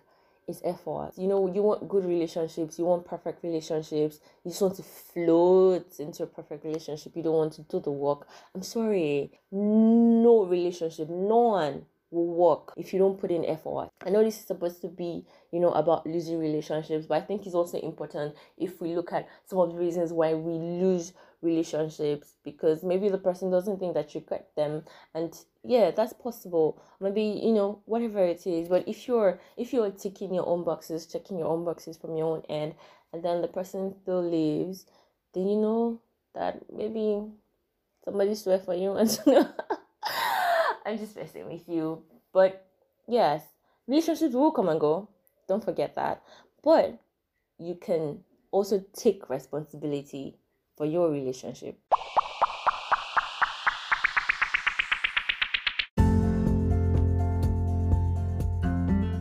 is 0.48 0.60
effort. 0.64 1.12
You 1.16 1.28
know, 1.28 1.52
you 1.52 1.62
want 1.62 1.88
good 1.88 2.04
relationships, 2.04 2.78
you 2.78 2.84
want 2.84 3.06
perfect 3.06 3.42
relationships, 3.44 4.18
you 4.44 4.50
just 4.50 4.62
want 4.62 4.76
to 4.76 4.82
float 4.82 5.98
into 6.00 6.24
a 6.24 6.26
perfect 6.26 6.64
relationship, 6.64 7.14
you 7.14 7.22
don't 7.22 7.36
want 7.36 7.52
to 7.54 7.62
do 7.62 7.80
the 7.80 7.92
work. 7.92 8.26
I'm 8.54 8.62
sorry, 8.62 9.30
no 9.52 10.44
relationship, 10.44 11.08
no 11.08 11.38
one 11.38 11.86
will 12.10 12.26
work 12.26 12.72
if 12.76 12.92
you 12.92 12.98
don't 12.98 13.20
put 13.20 13.30
in 13.30 13.44
effort. 13.44 13.90
I 14.04 14.10
know 14.10 14.22
this 14.22 14.38
is 14.38 14.46
supposed 14.46 14.80
to 14.82 14.88
be, 14.88 15.24
you 15.52 15.60
know, 15.60 15.70
about 15.70 16.06
losing 16.06 16.38
relationships, 16.38 17.06
but 17.06 17.22
I 17.22 17.26
think 17.26 17.46
it's 17.46 17.54
also 17.54 17.78
important 17.80 18.34
if 18.56 18.80
we 18.80 18.94
look 18.94 19.12
at 19.12 19.28
some 19.46 19.58
of 19.58 19.72
the 19.72 19.78
reasons 19.78 20.12
why 20.12 20.34
we 20.34 20.52
lose 20.52 21.12
relationships 21.42 22.34
because 22.44 22.82
maybe 22.82 23.08
the 23.08 23.16
person 23.16 23.50
doesn't 23.50 23.78
think 23.78 23.94
that 23.94 24.14
you 24.14 24.20
get 24.28 24.54
them 24.56 24.84
and 25.14 25.34
yeah 25.64 25.90
that's 25.90 26.12
possible. 26.12 26.82
Maybe 27.00 27.22
you 27.22 27.52
know 27.52 27.80
whatever 27.86 28.22
it 28.22 28.46
is 28.46 28.68
but 28.68 28.86
if 28.86 29.08
you're 29.08 29.40
if 29.56 29.72
you're 29.72 29.90
ticking 29.90 30.34
your 30.34 30.46
own 30.46 30.64
boxes 30.64 31.06
checking 31.06 31.38
your 31.38 31.48
own 31.48 31.64
boxes 31.64 31.96
from 31.96 32.14
your 32.14 32.26
own 32.26 32.42
end 32.50 32.74
and 33.14 33.24
then 33.24 33.40
the 33.40 33.48
person 33.48 33.94
still 34.02 34.22
leaves 34.22 34.84
then 35.32 35.48
you 35.48 35.56
know 35.56 36.00
that 36.34 36.60
maybe 36.70 37.22
somebody 38.04 38.34
swear 38.34 38.58
for 38.58 38.74
you. 38.74 38.96
And 38.98 39.48
I'm 40.84 40.98
just 40.98 41.16
messing 41.16 41.46
with 41.46 41.68
you. 41.68 42.02
But 42.32 42.66
yes, 43.06 43.42
relationships 43.86 44.34
will 44.34 44.52
come 44.52 44.68
and 44.68 44.80
go. 44.80 45.08
Don't 45.48 45.64
forget 45.64 45.94
that. 45.96 46.22
But 46.62 47.00
you 47.58 47.74
can 47.74 48.20
also 48.50 48.84
take 48.94 49.28
responsibility 49.28 50.38
for 50.76 50.86
your 50.86 51.10
relationship. 51.10 51.78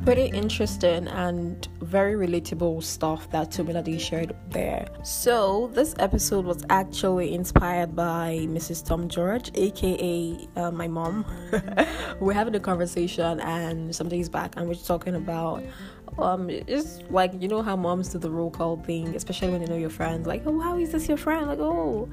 Pretty 0.10 0.36
interesting 0.36 1.08
and 1.10 1.68
very 1.82 2.16
relatable 2.16 2.82
stuff 2.82 3.30
that 3.30 3.52
Tomilade 3.52 4.00
shared 4.00 4.36
there. 4.50 4.88
So, 5.04 5.70
this 5.76 5.94
episode 6.00 6.46
was 6.46 6.66
actually 6.72 7.36
inspired 7.36 7.96
by 7.96 8.48
Mrs. 8.50 8.84
Tom 8.84 9.08
George, 9.08 9.52
aka 9.54 10.48
uh, 10.56 10.72
my 10.72 10.88
mom. 10.88 11.26
we're 12.20 12.34
having 12.34 12.56
a 12.56 12.60
conversation, 12.60 13.40
and 13.42 13.96
some 13.96 14.10
days 14.10 14.30
back, 14.30 14.56
and 14.58 14.68
we're 14.68 14.74
talking 14.74 15.14
about 15.14 15.62
um 16.18 16.50
it's 16.50 17.02
like 17.12 17.32
you 17.40 17.48
know 17.48 17.62
how 17.62 17.76
moms 17.76 18.10
do 18.10 18.18
the 18.18 18.32
roll 18.32 18.50
call 18.50 18.78
thing, 18.78 19.16
especially 19.16 19.50
when 19.50 19.62
you 19.62 19.68
know 19.68 19.78
your 19.78 19.92
friends, 19.92 20.26
like, 20.26 20.42
oh, 20.48 20.60
how 20.60 20.76
is 20.76 20.92
this 20.92 21.08
your 21.08 21.18
friend? 21.18 21.46
Like, 21.46 21.60
oh, 21.60 22.10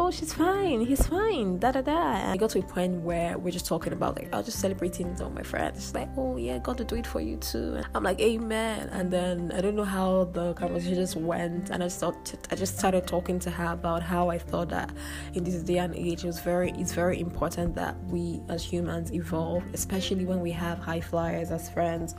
oh, 0.00 0.10
she's 0.10 0.32
fine, 0.32 0.80
he's 0.80 1.06
fine, 1.06 1.58
da 1.58 1.72
da 1.72 1.80
da. 1.80 2.14
And 2.16 2.30
I 2.30 2.36
got 2.36 2.50
to 2.50 2.60
a 2.60 2.62
point 2.62 3.00
where 3.02 3.36
we're 3.36 3.50
just 3.50 3.66
talking 3.66 3.92
about 3.92 4.16
like, 4.16 4.32
I 4.32 4.36
was 4.36 4.46
just 4.46 4.60
celebrating 4.60 5.10
with 5.10 5.20
all 5.20 5.30
my 5.30 5.42
friends. 5.42 5.92
Like, 5.94 6.08
oh 6.16 6.36
yeah, 6.36 6.58
God 6.58 6.78
to 6.78 6.84
do 6.84 6.94
it 6.96 7.06
for 7.06 7.20
you 7.20 7.36
too. 7.36 7.74
And 7.76 7.86
I'm 7.94 8.04
like, 8.04 8.20
amen. 8.20 8.88
And 8.90 9.10
then 9.10 9.52
I 9.54 9.60
don't 9.60 9.74
know 9.74 9.84
how 9.84 10.24
the 10.32 10.54
conversation 10.54 10.94
just 10.94 11.16
went, 11.16 11.70
and 11.70 11.82
I 11.82 11.86
just 11.86 12.00
thought, 12.00 12.34
I 12.50 12.54
just 12.54 12.78
started 12.78 13.06
talking 13.06 13.38
to 13.40 13.50
her 13.50 13.72
about 13.72 14.02
how 14.02 14.30
I 14.30 14.38
thought 14.38 14.68
that 14.68 14.90
in 15.34 15.44
this 15.44 15.62
day 15.62 15.78
and 15.78 15.94
age, 15.94 16.24
it 16.24 16.26
was 16.26 16.40
very, 16.40 16.70
it's 16.72 16.92
very 16.92 17.20
important 17.20 17.74
that 17.74 17.96
we 18.04 18.40
as 18.48 18.64
humans 18.64 19.12
evolve, 19.12 19.64
especially 19.74 20.24
when 20.24 20.40
we 20.40 20.52
have 20.52 20.78
high 20.78 21.00
flyers 21.00 21.50
as 21.50 21.68
friends 21.70 22.14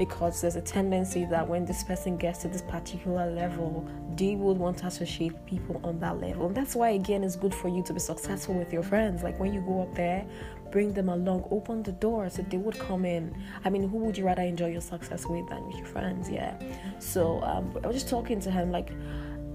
because 0.00 0.40
there's 0.40 0.56
a 0.56 0.62
tendency 0.62 1.26
that 1.26 1.46
when 1.46 1.66
this 1.66 1.84
person 1.84 2.16
gets 2.16 2.38
to 2.38 2.48
this 2.48 2.62
particular 2.62 3.30
level, 3.30 3.86
they 4.16 4.34
would 4.34 4.56
want 4.56 4.78
to 4.78 4.86
associate 4.86 5.34
people 5.44 5.78
on 5.84 6.00
that 6.00 6.18
level. 6.18 6.46
And 6.46 6.56
that's 6.56 6.74
why, 6.74 6.92
again, 6.92 7.22
it's 7.22 7.36
good 7.36 7.54
for 7.54 7.68
you 7.68 7.82
to 7.82 7.92
be 7.92 8.00
successful 8.00 8.54
with 8.54 8.72
your 8.72 8.82
friends. 8.82 9.22
Like 9.22 9.38
when 9.38 9.52
you 9.52 9.60
go 9.60 9.82
up 9.82 9.94
there, 9.94 10.24
bring 10.70 10.94
them 10.94 11.10
along, 11.10 11.46
open 11.50 11.82
the 11.82 11.92
door 11.92 12.30
so 12.30 12.40
they 12.40 12.56
would 12.56 12.78
come 12.78 13.04
in. 13.04 13.36
I 13.62 13.68
mean, 13.68 13.86
who 13.86 13.98
would 13.98 14.16
you 14.16 14.24
rather 14.24 14.40
enjoy 14.40 14.68
your 14.68 14.80
success 14.80 15.26
with 15.26 15.46
than 15.50 15.66
with 15.66 15.76
your 15.76 15.86
friends? 15.86 16.30
Yeah. 16.30 16.58
So 16.98 17.42
um, 17.42 17.76
I 17.84 17.86
was 17.86 17.96
just 17.96 18.08
talking 18.08 18.40
to 18.40 18.50
him, 18.50 18.72
like, 18.72 18.92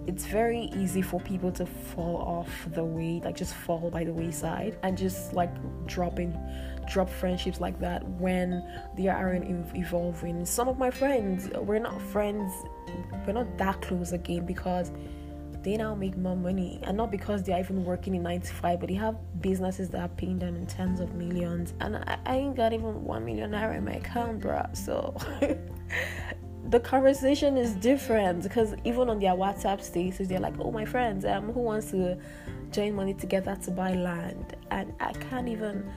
it's 0.07 0.27
very 0.27 0.69
easy 0.75 1.01
for 1.01 1.19
people 1.21 1.51
to 1.53 1.65
fall 1.65 2.17
off 2.17 2.67
the 2.73 2.83
way, 2.83 3.19
like 3.25 3.35
just 3.35 3.55
fall 3.55 3.89
by 3.89 4.03
the 4.03 4.13
wayside 4.13 4.77
and 4.83 4.95
just 4.95 5.33
like 5.33 5.49
dropping 5.87 6.37
drop 6.87 7.09
friendships 7.09 7.59
like 7.59 7.79
that 7.79 8.07
when 8.07 8.63
they 8.95 9.07
aren't 9.07 9.75
evolving. 9.75 10.45
Some 10.45 10.67
of 10.67 10.77
my 10.77 10.91
friends, 10.91 11.49
we're 11.55 11.79
not 11.79 12.01
friends, 12.01 12.51
we're 13.25 13.33
not 13.33 13.57
that 13.57 13.81
close 13.81 14.11
again 14.11 14.45
because 14.45 14.91
they 15.65 15.77
now 15.77 15.95
make 15.95 16.15
more 16.15 16.35
money. 16.35 16.79
And 16.83 16.95
not 16.95 17.11
because 17.11 17.41
they're 17.41 17.59
even 17.59 17.83
working 17.83 18.13
in 18.13 18.23
95 18.23 18.79
but 18.79 18.87
they 18.87 18.95
have 18.95 19.15
businesses 19.41 19.89
that 19.89 20.01
are 20.01 20.07
paying 20.09 20.37
them 20.37 20.55
in 20.55 20.67
tens 20.67 20.99
of 20.99 21.13
millions. 21.15 21.73
And 21.81 21.97
I, 21.97 22.17
I 22.25 22.35
ain't 22.37 22.55
got 22.55 22.71
even 22.71 23.03
one 23.03 23.25
million 23.25 23.51
naira 23.51 23.75
in 23.77 23.85
my 23.85 23.93
account 23.93 24.41
bruh 24.41 24.77
so 24.77 25.15
the 26.69 26.79
conversation 26.79 27.57
is 27.57 27.73
different. 27.73 28.43
Because 28.43 28.75
even 28.83 29.09
on 29.09 29.19
their 29.19 29.33
WhatsApp 29.33 29.81
status 29.81 30.27
they're 30.27 30.39
like 30.39 30.53
oh 30.59 30.71
my 30.71 30.85
friends 30.85 31.25
um 31.25 31.51
who 31.51 31.61
wants 31.61 31.89
to 31.91 32.15
join 32.71 32.93
money 32.93 33.15
together 33.15 33.57
to 33.63 33.71
buy 33.71 33.93
land? 33.95 34.55
And 34.69 34.93
I 34.99 35.13
can't 35.13 35.49
even 35.49 35.91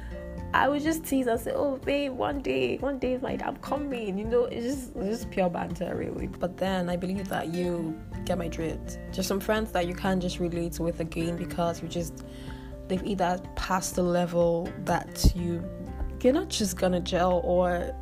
I 0.54 0.68
would 0.68 0.82
just 0.82 1.04
tease 1.04 1.26
and 1.26 1.38
say, 1.38 1.52
"Oh, 1.54 1.76
babe, 1.76 2.12
one 2.12 2.40
day, 2.40 2.78
one 2.78 2.98
day, 2.98 3.18
like 3.18 3.42
I'm 3.42 3.56
coming." 3.56 4.16
You 4.16 4.24
know, 4.24 4.44
it's 4.44 4.66
just 4.66 4.96
it's 4.96 5.20
just 5.20 5.30
pure 5.30 5.50
banter, 5.50 5.94
really. 5.94 6.26
But 6.26 6.56
then 6.56 6.88
I 6.88 6.96
believe 6.96 7.28
that 7.28 7.48
you 7.48 7.98
get 8.24 8.38
my 8.38 8.48
drift. 8.48 8.98
Just 9.12 9.28
some 9.28 9.40
friends 9.40 9.72
that 9.72 9.86
you 9.86 9.94
can't 9.94 10.22
just 10.22 10.38
relate 10.38 10.80
with 10.80 11.00
again 11.00 11.36
because 11.36 11.82
you 11.82 11.88
just 11.88 12.24
they've 12.88 13.04
either 13.04 13.40
passed 13.56 13.94
the 13.96 14.02
level 14.02 14.70
that 14.84 15.32
you 15.36 15.62
you're 16.22 16.32
not 16.32 16.48
just 16.48 16.76
gonna 16.76 17.00
gel 17.00 17.40
or 17.44 17.94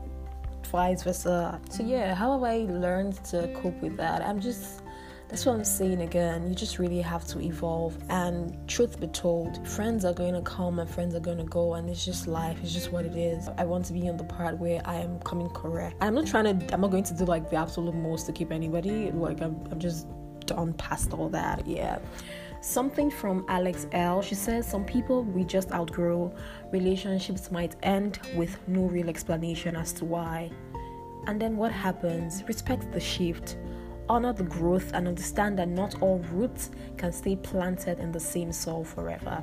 vice 0.70 1.02
versa. 1.02 1.60
So 1.70 1.82
yeah, 1.82 2.14
how 2.14 2.32
have 2.32 2.42
I 2.42 2.58
learned 2.70 3.22
to 3.26 3.48
cope 3.60 3.80
with 3.82 3.96
that? 3.96 4.22
I'm 4.22 4.40
just 4.40 4.82
that's 5.28 5.44
what 5.44 5.56
I'm 5.56 5.64
saying 5.64 6.02
again. 6.02 6.48
You 6.48 6.54
just 6.54 6.78
really 6.78 7.00
have 7.00 7.26
to 7.28 7.40
evolve. 7.40 7.98
And 8.08 8.56
truth 8.68 9.00
be 9.00 9.08
told, 9.08 9.66
friends 9.66 10.04
are 10.04 10.12
going 10.12 10.34
to 10.34 10.42
come 10.42 10.78
and 10.78 10.88
friends 10.88 11.14
are 11.14 11.20
going 11.20 11.38
to 11.38 11.44
go, 11.44 11.74
and 11.74 11.90
it's 11.90 12.04
just 12.04 12.28
life. 12.28 12.56
It's 12.62 12.72
just 12.72 12.92
what 12.92 13.04
it 13.04 13.16
is. 13.16 13.48
I 13.58 13.64
want 13.64 13.84
to 13.86 13.92
be 13.92 14.08
on 14.08 14.16
the 14.16 14.24
part 14.24 14.58
where 14.58 14.80
I 14.84 14.96
am 14.96 15.18
coming 15.20 15.50
correct. 15.50 15.96
I'm 16.00 16.14
not 16.14 16.26
trying 16.26 16.58
to. 16.58 16.74
I'm 16.74 16.80
not 16.80 16.90
going 16.90 17.04
to 17.04 17.14
do 17.14 17.24
like 17.24 17.50
the 17.50 17.56
absolute 17.56 17.94
most 17.94 18.26
to 18.26 18.32
keep 18.32 18.52
anybody. 18.52 19.10
Like 19.10 19.40
I'm. 19.40 19.56
I'm 19.70 19.80
just 19.80 20.06
done 20.46 20.72
past 20.74 21.12
all 21.12 21.28
that. 21.30 21.66
Yeah. 21.66 21.98
Something 22.60 23.10
from 23.10 23.44
Alex 23.48 23.86
L. 23.92 24.22
She 24.22 24.34
says 24.34 24.68
some 24.68 24.84
people 24.84 25.24
we 25.24 25.44
just 25.44 25.72
outgrow. 25.72 26.32
Relationships 26.70 27.50
might 27.50 27.74
end 27.82 28.20
with 28.36 28.56
no 28.68 28.82
real 28.82 29.08
explanation 29.08 29.76
as 29.76 29.92
to 29.94 30.04
why. 30.04 30.50
And 31.26 31.40
then 31.40 31.56
what 31.56 31.72
happens? 31.72 32.44
Respect 32.46 32.92
the 32.92 33.00
shift 33.00 33.56
honor 34.08 34.32
the 34.32 34.44
growth 34.44 34.92
and 34.94 35.08
understand 35.08 35.58
that 35.58 35.68
not 35.68 36.00
all 36.02 36.18
roots 36.32 36.70
can 36.96 37.12
stay 37.12 37.36
planted 37.36 37.98
in 37.98 38.12
the 38.12 38.20
same 38.20 38.52
soil 38.52 38.84
forever. 38.84 39.42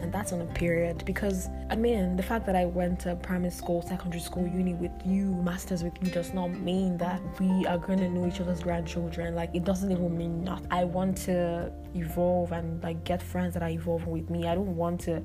And 0.00 0.12
that's 0.12 0.32
on 0.32 0.40
a 0.40 0.46
period 0.46 1.04
because 1.04 1.48
I 1.70 1.76
mean, 1.76 2.16
the 2.16 2.22
fact 2.22 2.44
that 2.46 2.56
I 2.56 2.64
went 2.64 3.00
to 3.00 3.14
primary 3.16 3.52
school, 3.52 3.82
secondary 3.82 4.20
school, 4.20 4.46
uni 4.46 4.74
with 4.74 4.90
you, 5.04 5.34
masters 5.34 5.84
with 5.84 5.94
you 6.02 6.10
does 6.10 6.34
not 6.34 6.48
mean 6.48 6.98
that 6.98 7.20
we 7.38 7.66
are 7.66 7.78
going 7.78 8.00
to 8.00 8.08
know 8.08 8.26
each 8.26 8.40
other's 8.40 8.60
grandchildren. 8.60 9.34
Like, 9.34 9.54
it 9.54 9.64
doesn't 9.64 9.90
even 9.90 10.16
mean 10.16 10.42
nothing. 10.42 10.66
I 10.70 10.84
want 10.84 11.16
to 11.18 11.72
evolve 11.94 12.52
and 12.52 12.82
like 12.82 13.04
get 13.04 13.22
friends 13.22 13.54
that 13.54 13.62
are 13.62 13.70
evolving 13.70 14.10
with 14.10 14.28
me. 14.28 14.48
I 14.48 14.54
don't 14.54 14.74
want 14.76 15.00
to 15.02 15.22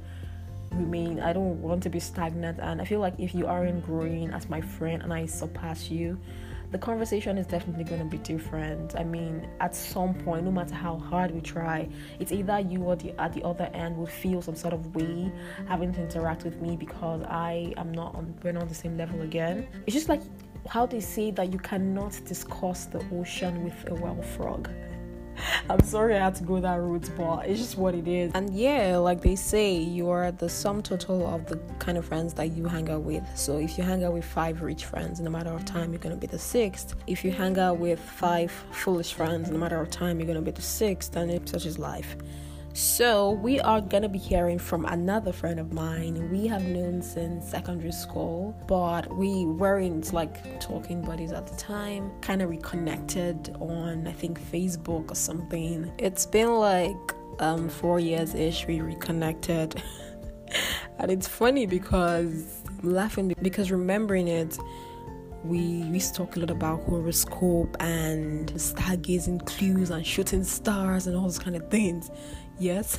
remain 0.71 1.19
i 1.21 1.31
don't 1.31 1.61
want 1.61 1.81
to 1.81 1.89
be 1.89 1.99
stagnant 1.99 2.59
and 2.59 2.81
i 2.81 2.85
feel 2.85 2.99
like 2.99 3.13
if 3.17 3.33
you 3.33 3.47
aren't 3.47 3.85
growing 3.85 4.29
as 4.31 4.49
my 4.49 4.59
friend 4.59 5.01
and 5.01 5.13
i 5.13 5.25
surpass 5.25 5.89
you 5.89 6.19
the 6.71 6.77
conversation 6.77 7.37
is 7.37 7.47
definitely 7.47 7.83
going 7.83 7.99
to 8.01 8.05
be 8.05 8.17
different. 8.17 8.95
I 8.95 9.03
mean, 9.03 9.47
at 9.59 9.75
some 9.75 10.13
point, 10.13 10.43
no 10.43 10.51
matter 10.51 10.75
how 10.75 10.97
hard 10.97 11.31
we 11.31 11.39
try, 11.39 11.87
it's 12.19 12.31
either 12.31 12.59
you 12.59 12.83
or 12.83 12.95
the 12.95 13.19
at 13.19 13.33
the 13.33 13.43
other 13.43 13.69
end 13.73 13.97
will 13.97 14.05
feel 14.05 14.41
some 14.41 14.55
sort 14.55 14.73
of 14.73 14.95
way 14.95 15.31
having 15.67 15.93
to 15.93 16.01
interact 16.01 16.43
with 16.43 16.61
me 16.61 16.75
because 16.75 17.21
I 17.23 17.73
am 17.77 17.91
not 17.91 18.15
on 18.15 18.35
we're 18.43 18.51
not 18.51 18.63
on 18.63 18.69
the 18.69 18.75
same 18.75 18.97
level 18.97 19.21
again. 19.21 19.67
It's 19.85 19.93
just 19.93 20.09
like 20.09 20.21
how 20.67 20.85
they 20.85 20.99
say 20.99 21.31
that 21.31 21.53
you 21.53 21.59
cannot 21.59 22.19
discuss 22.25 22.85
the 22.85 23.03
ocean 23.13 23.63
with 23.63 23.89
a 23.89 23.95
well 23.95 24.21
frog. 24.21 24.69
I'm 25.69 25.83
sorry 25.83 26.15
I 26.15 26.19
had 26.19 26.35
to 26.35 26.45
go 26.45 26.61
that 26.61 26.75
route, 26.75 27.09
but 27.17 27.45
it's 27.45 27.59
just 27.59 27.77
what 27.77 27.93
it 27.93 28.07
is. 28.07 28.31
And 28.33 28.53
yeah, 28.53 28.95
like 28.97 29.19
they 29.21 29.35
say, 29.35 29.75
you 29.75 30.09
are 30.09 30.31
the 30.31 30.47
sum 30.47 30.81
total 30.81 31.27
of 31.27 31.45
the 31.45 31.57
kind 31.79 31.97
of 31.97 32.05
friends 32.05 32.33
that 32.35 32.51
you 32.53 32.65
hang 32.65 32.89
out 32.89 33.01
with. 33.01 33.23
So 33.35 33.57
if 33.57 33.77
you 33.77 33.83
hang 33.83 34.05
out 34.05 34.13
with 34.13 34.23
five 34.23 34.61
rich 34.61 34.85
friends, 34.85 35.19
in 35.19 35.27
a 35.27 35.29
matter 35.29 35.51
of 35.51 35.65
time, 35.65 35.91
you're 35.91 35.99
gonna 35.99 36.15
be 36.15 36.27
the 36.27 36.39
sixth. 36.39 36.95
If 37.05 37.25
you 37.25 37.31
hang 37.31 37.59
out 37.59 37.79
with 37.79 37.99
five 37.99 38.49
foolish 38.71 39.11
friends, 39.11 39.49
in 39.49 39.55
a 39.55 39.57
matter 39.57 39.81
of 39.81 39.89
time, 39.89 40.19
you're 40.19 40.27
gonna 40.27 40.41
be 40.41 40.51
the 40.51 40.61
sixth, 40.61 41.17
and 41.17 41.29
it, 41.29 41.49
such 41.49 41.65
is 41.65 41.77
life. 41.77 42.15
So, 42.77 43.31
we 43.31 43.59
are 43.59 43.81
gonna 43.81 44.07
be 44.07 44.19
hearing 44.19 44.59
from 44.59 44.85
another 44.85 45.31
friend 45.31 45.59
of 45.59 45.73
mine. 45.73 46.29
We 46.29 46.45
have 46.45 46.61
known 46.61 47.01
since 47.01 47.49
secondary 47.49 47.91
school, 47.91 48.55
but 48.67 49.11
we 49.17 49.45
weren't 49.45 50.13
like 50.13 50.59
talking 50.59 51.01
buddies 51.01 51.31
at 51.31 51.47
the 51.47 51.55
time. 51.55 52.11
Kind 52.21 52.43
of 52.43 52.51
reconnected 52.51 53.55
on, 53.59 54.05
I 54.05 54.11
think, 54.11 54.39
Facebook 54.39 55.09
or 55.09 55.15
something. 55.15 55.91
It's 55.97 56.27
been 56.27 56.53
like 56.53 57.15
um, 57.39 57.67
four 57.67 57.99
years 57.99 58.35
ish, 58.35 58.67
we 58.67 58.79
reconnected. 58.81 59.81
and 60.99 61.09
it's 61.09 61.27
funny 61.27 61.65
because 61.65 62.61
I'm 62.67 62.93
laughing 62.93 63.33
because 63.41 63.71
remembering 63.71 64.27
it 64.27 64.55
we 65.47 65.59
used 65.59 66.13
to 66.13 66.25
talk 66.25 66.35
a 66.35 66.39
lot 66.39 66.51
about 66.51 66.83
horoscope 66.83 67.77
and 67.79 68.51
stargazing 68.53 69.45
clues 69.45 69.89
and 69.89 70.05
shooting 70.05 70.43
stars 70.43 71.07
and 71.07 71.15
all 71.15 71.23
those 71.23 71.39
kind 71.39 71.55
of 71.55 71.69
things. 71.69 72.11
Yes. 72.59 72.97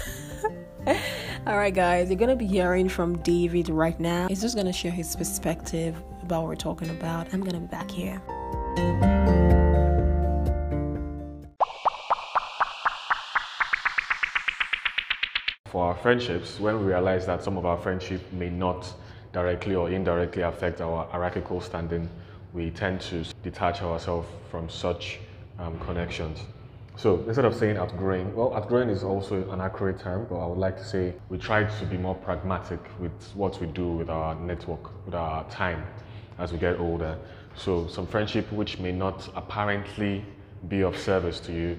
All 1.46 1.58
right, 1.58 1.74
guys, 1.74 2.08
you're 2.08 2.18
gonna 2.18 2.37
be 2.37 2.46
hearing 2.46 2.88
from 2.88 3.18
David 3.18 3.68
right 3.68 3.98
now. 4.00 4.28
He's 4.28 4.40
just 4.40 4.56
gonna 4.56 4.72
share 4.72 4.90
his 4.90 5.14
perspective 5.14 5.96
about 6.22 6.42
what 6.42 6.48
we're 6.48 6.54
talking 6.54 6.90
about. 6.90 7.32
I'm 7.34 7.42
gonna 7.42 7.61
be 7.61 7.66
back 7.66 7.90
here. 7.90 8.22
For 15.66 15.84
our 15.84 15.96
friendships, 15.96 16.58
when 16.58 16.80
we 16.80 16.87
realize 16.87 17.26
that 17.26 17.42
some 17.42 17.58
of 17.58 17.66
our 17.66 17.76
friendship 17.76 18.22
may 18.32 18.48
not 18.48 18.90
directly 19.32 19.74
or 19.74 19.90
indirectly 19.90 20.42
affect 20.42 20.80
our 20.80 21.06
hierarchical 21.11 21.61
standing, 21.61 22.08
we 22.52 22.70
tend 22.70 23.00
to 23.02 23.24
detach 23.42 23.82
ourselves 23.82 24.28
from 24.50 24.68
such 24.68 25.18
um, 25.58 25.78
connections. 25.80 26.40
So 26.96 27.22
instead 27.28 27.44
of 27.44 27.54
saying 27.54 27.76
outgrowing, 27.76 28.34
well, 28.34 28.52
outgrowing 28.54 28.88
is 28.88 29.04
also 29.04 29.48
an 29.50 29.61
accurate 29.61 30.00
term, 30.00 30.26
but 30.28 30.37
I 30.37 30.46
would 30.46 30.58
like 30.58 30.76
to 30.78 30.84
say 30.84 31.14
we 31.28 31.38
try 31.38 31.62
to 31.62 31.87
be 31.87 31.96
more 31.96 32.16
pragmatic 32.16 32.80
with 32.98 33.12
what 33.34 33.61
we 33.61 33.68
do 33.68 33.92
with 33.92 34.11
our 34.11 34.34
network, 34.34 35.04
with 35.06 35.14
our 35.14 35.48
time 35.48 35.84
as 36.38 36.52
we 36.52 36.58
get 36.58 36.80
older. 36.80 37.16
So 37.54 37.87
some 37.87 38.06
friendship 38.06 38.50
which 38.50 38.78
may 38.78 38.92
not 38.92 39.28
apparently 39.37 40.24
be 40.68 40.82
of 40.82 40.96
service 40.98 41.38
to 41.40 41.52
you, 41.52 41.78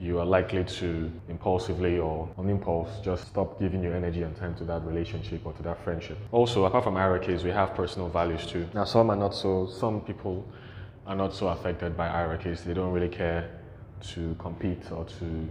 you 0.00 0.18
are 0.18 0.26
likely 0.26 0.64
to 0.64 1.10
impulsively 1.28 1.98
or 1.98 2.28
on 2.36 2.48
impulse 2.48 2.88
just 3.02 3.28
stop 3.28 3.58
giving 3.60 3.82
your 3.82 3.94
energy 3.94 4.22
and 4.22 4.36
time 4.36 4.54
to 4.56 4.64
that 4.64 4.84
relationship 4.84 5.44
or 5.46 5.52
to 5.52 5.62
that 5.62 5.82
friendship. 5.84 6.18
Also, 6.32 6.64
apart 6.64 6.84
from 6.84 6.94
hierarchies, 6.94 7.44
we 7.44 7.50
have 7.50 7.74
personal 7.74 8.08
values 8.08 8.46
too. 8.46 8.66
Now, 8.74 8.84
some 8.84 9.10
are 9.10 9.16
not 9.16 9.34
so, 9.34 9.66
some 9.66 10.00
people 10.00 10.44
are 11.06 11.14
not 11.14 11.32
so 11.32 11.48
affected 11.48 11.96
by 11.96 12.08
hierarchies. 12.08 12.64
They 12.64 12.74
don't 12.74 12.92
really 12.92 13.08
care 13.08 13.50
to 14.14 14.34
compete 14.38 14.90
or 14.90 15.04
to 15.04 15.48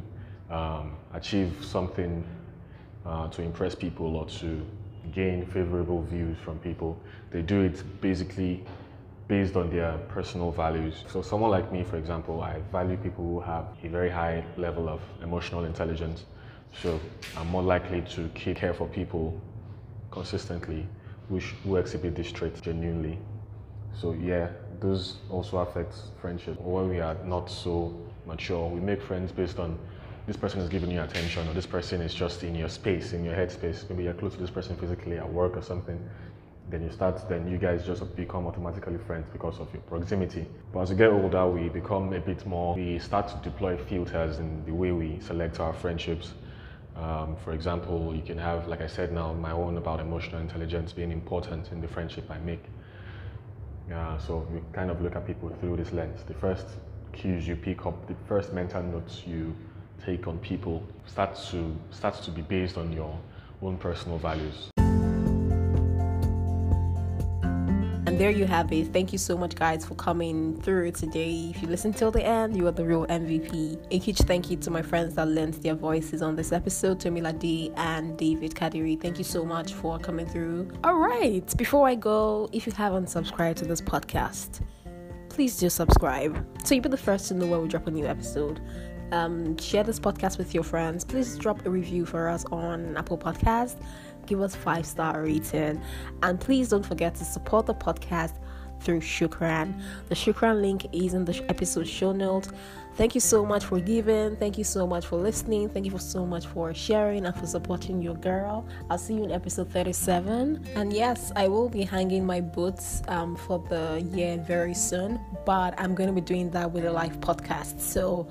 um, 0.53 0.95
achieve 1.13 1.53
something 1.61 2.25
uh, 3.05 3.27
to 3.29 3.41
impress 3.41 3.75
people 3.75 4.15
or 4.15 4.25
to 4.25 4.65
gain 5.11 5.45
favorable 5.45 6.01
views 6.03 6.37
from 6.43 6.59
people. 6.59 6.97
They 7.31 7.41
do 7.41 7.61
it 7.61 7.83
basically 8.01 8.63
based 9.27 9.55
on 9.55 9.69
their 9.69 9.97
personal 10.09 10.51
values. 10.51 11.03
So, 11.07 11.21
someone 11.21 11.51
like 11.51 11.71
me, 11.71 11.83
for 11.83 11.97
example, 11.97 12.41
I 12.41 12.59
value 12.71 12.97
people 12.97 13.23
who 13.23 13.39
have 13.39 13.65
a 13.83 13.87
very 13.87 14.09
high 14.09 14.43
level 14.57 14.89
of 14.89 15.01
emotional 15.21 15.65
intelligence. 15.65 16.25
So, 16.81 16.99
I'm 17.37 17.47
more 17.47 17.63
likely 17.63 18.01
to 18.01 18.27
care 18.29 18.73
for 18.73 18.87
people 18.87 19.39
consistently 20.11 20.87
who, 21.29 21.39
who 21.39 21.77
exhibit 21.77 22.15
this 22.15 22.31
trait 22.31 22.61
genuinely. 22.61 23.17
So, 23.93 24.13
yeah, 24.13 24.49
those 24.79 25.17
also 25.29 25.57
affect 25.59 25.95
friendship. 26.19 26.59
When 26.59 26.89
we 26.89 26.99
are 26.99 27.15
not 27.23 27.49
so 27.49 27.95
mature, 28.25 28.67
we 28.67 28.79
make 28.79 29.01
friends 29.01 29.31
based 29.31 29.59
on 29.59 29.77
this 30.25 30.37
person 30.37 30.61
is 30.61 30.69
giving 30.69 30.89
you 30.91 31.01
attention 31.01 31.47
or 31.47 31.53
this 31.53 31.65
person 31.65 32.01
is 32.01 32.13
just 32.13 32.43
in 32.43 32.55
your 32.55 32.69
space, 32.69 33.13
in 33.13 33.23
your 33.25 33.35
headspace. 33.35 33.89
Maybe 33.89 34.03
you're 34.03 34.13
close 34.13 34.33
to 34.33 34.39
this 34.39 34.49
person 34.49 34.75
physically 34.77 35.17
at 35.17 35.29
work 35.29 35.57
or 35.57 35.61
something. 35.61 35.99
Then 36.73 36.81
you 36.81 36.89
start, 36.91 37.29
then 37.29 37.47
you 37.47 37.59
guys 37.59 37.85
just 37.85 38.15
become 38.15 38.47
automatically 38.47 38.97
friends 38.97 39.27
because 39.31 39.59
of 39.59 39.71
your 39.71 39.83
proximity. 39.83 40.47
But 40.71 40.79
as 40.79 40.89
we 40.89 40.95
get 40.95 41.11
older, 41.11 41.45
we 41.45 41.69
become 41.69 42.11
a 42.13 42.19
bit 42.19 42.47
more, 42.47 42.73
we 42.73 42.97
start 42.97 43.27
to 43.27 43.35
deploy 43.47 43.77
filters 43.77 44.39
in 44.39 44.65
the 44.65 44.73
way 44.73 44.91
we 44.91 45.19
select 45.19 45.59
our 45.59 45.71
friendships. 45.71 46.33
Um, 46.95 47.35
for 47.35 47.53
example, 47.53 48.15
you 48.15 48.23
can 48.23 48.39
have, 48.39 48.67
like 48.67 48.81
I 48.81 48.87
said 48.87 49.13
now, 49.13 49.33
my 49.33 49.51
own 49.51 49.77
about 49.77 49.99
emotional 49.99 50.41
intelligence 50.41 50.93
being 50.93 51.11
important 51.11 51.71
in 51.71 51.79
the 51.79 51.87
friendship 51.87 52.25
I 52.31 52.39
make. 52.39 52.63
Yeah, 53.87 54.17
so 54.17 54.47
we 54.51 54.59
kind 54.71 54.89
of 54.89 54.99
look 54.99 55.15
at 55.15 55.27
people 55.27 55.49
through 55.59 55.77
this 55.77 55.93
lens. 55.93 56.23
The 56.23 56.33
first 56.33 56.65
cues 57.11 57.47
you 57.47 57.55
pick 57.55 57.85
up, 57.85 58.07
the 58.07 58.15
first 58.27 58.51
mental 58.51 58.81
notes 58.81 59.27
you 59.27 59.53
take 60.03 60.25
on 60.25 60.39
people 60.39 60.81
starts 61.05 61.51
to 61.51 61.77
starts 61.91 62.21
to 62.21 62.31
be 62.31 62.41
based 62.41 62.79
on 62.79 62.91
your 62.91 63.15
own 63.61 63.77
personal 63.77 64.17
values. 64.17 64.72
And 68.13 68.21
there 68.21 68.29
you 68.29 68.45
have 68.45 68.71
it. 68.71 68.93
Thank 68.93 69.11
you 69.11 69.17
so 69.17 69.35
much, 69.35 69.55
guys, 69.55 69.83
for 69.83 69.95
coming 69.95 70.61
through 70.61 70.91
today. 70.91 71.49
If 71.49 71.63
you 71.63 71.67
listen 71.67 71.91
till 71.91 72.11
the 72.11 72.23
end, 72.23 72.55
you 72.55 72.67
are 72.67 72.71
the 72.71 72.85
real 72.85 73.07
MVP. 73.07 73.87
A 73.89 73.97
huge 73.97 74.19
thank 74.19 74.51
you 74.51 74.57
to 74.57 74.69
my 74.69 74.83
friends 74.83 75.15
that 75.15 75.27
lent 75.29 75.63
their 75.63 75.73
voices 75.73 76.21
on 76.21 76.35
this 76.35 76.51
episode, 76.51 76.99
Tomilade 76.99 77.73
and 77.75 78.15
David 78.15 78.53
Kadiri. 78.53 79.01
Thank 79.01 79.17
you 79.17 79.23
so 79.23 79.43
much 79.43 79.73
for 79.73 79.97
coming 79.97 80.27
through. 80.27 80.71
All 80.83 80.99
right, 80.99 81.57
before 81.57 81.87
I 81.87 81.95
go, 81.95 82.47
if 82.53 82.67
you 82.67 82.71
haven't 82.73 83.09
subscribed 83.09 83.57
to 83.57 83.65
this 83.65 83.81
podcast, 83.81 84.61
please 85.29 85.57
do 85.57 85.67
subscribe 85.67 86.37
so 86.63 86.75
you'll 86.75 86.83
be 86.83 86.89
the 86.89 86.97
first 86.97 87.29
to 87.29 87.33
know 87.33 87.47
when 87.47 87.63
we 87.63 87.67
drop 87.67 87.87
a 87.87 87.91
new 87.91 88.05
episode. 88.05 88.61
Um, 89.11 89.57
share 89.57 89.83
this 89.83 89.99
podcast 89.99 90.37
with 90.37 90.53
your 90.53 90.63
friends. 90.63 91.03
Please 91.03 91.35
drop 91.37 91.65
a 91.65 91.69
review 91.69 92.05
for 92.05 92.29
us 92.29 92.45
on 92.51 92.95
Apple 92.95 93.17
Podcast. 93.17 93.75
Give 94.25 94.41
us 94.41 94.55
five 94.55 94.85
star 94.85 95.23
rating, 95.23 95.81
and 96.21 96.39
please 96.39 96.69
don't 96.69 96.85
forget 96.85 97.15
to 97.15 97.23
support 97.23 97.65
the 97.65 97.75
podcast 97.75 98.33
through 98.83 98.99
Shukran. 98.99 99.81
The 100.09 100.15
Shukran 100.15 100.61
link 100.61 100.87
is 100.91 101.13
in 101.13 101.25
the 101.25 101.43
episode 101.49 101.87
show 101.87 102.11
notes. 102.11 102.49
Thank 102.95 103.15
you 103.15 103.21
so 103.21 103.43
much 103.43 103.65
for 103.65 103.79
giving. 103.79 104.35
Thank 104.35 104.57
you 104.57 104.63
so 104.63 104.85
much 104.85 105.07
for 105.07 105.17
listening. 105.17 105.67
Thank 105.69 105.85
you 105.85 105.91
for 105.91 105.99
so 105.99 106.27
much 106.27 106.45
for 106.45 106.73
sharing 106.75 107.25
and 107.25 107.35
for 107.35 107.47
supporting 107.47 108.01
your 108.01 108.13
girl. 108.15 108.67
I'll 108.89 108.99
see 108.99 109.15
you 109.15 109.23
in 109.23 109.31
episode 109.31 109.71
37. 109.71 110.63
And 110.75 110.93
yes, 110.93 111.31
I 111.35 111.47
will 111.47 111.69
be 111.69 111.83
hanging 111.83 112.23
my 112.23 112.39
boots 112.39 113.01
um, 113.07 113.35
for 113.35 113.57
the 113.67 114.07
year 114.13 114.37
very 114.37 114.75
soon, 114.75 115.19
but 115.43 115.73
I'm 115.79 115.95
going 115.95 116.07
to 116.07 116.13
be 116.13 116.21
doing 116.21 116.51
that 116.51 116.71
with 116.71 116.85
a 116.85 116.91
live 116.91 117.19
podcast. 117.19 117.79
So 117.79 118.27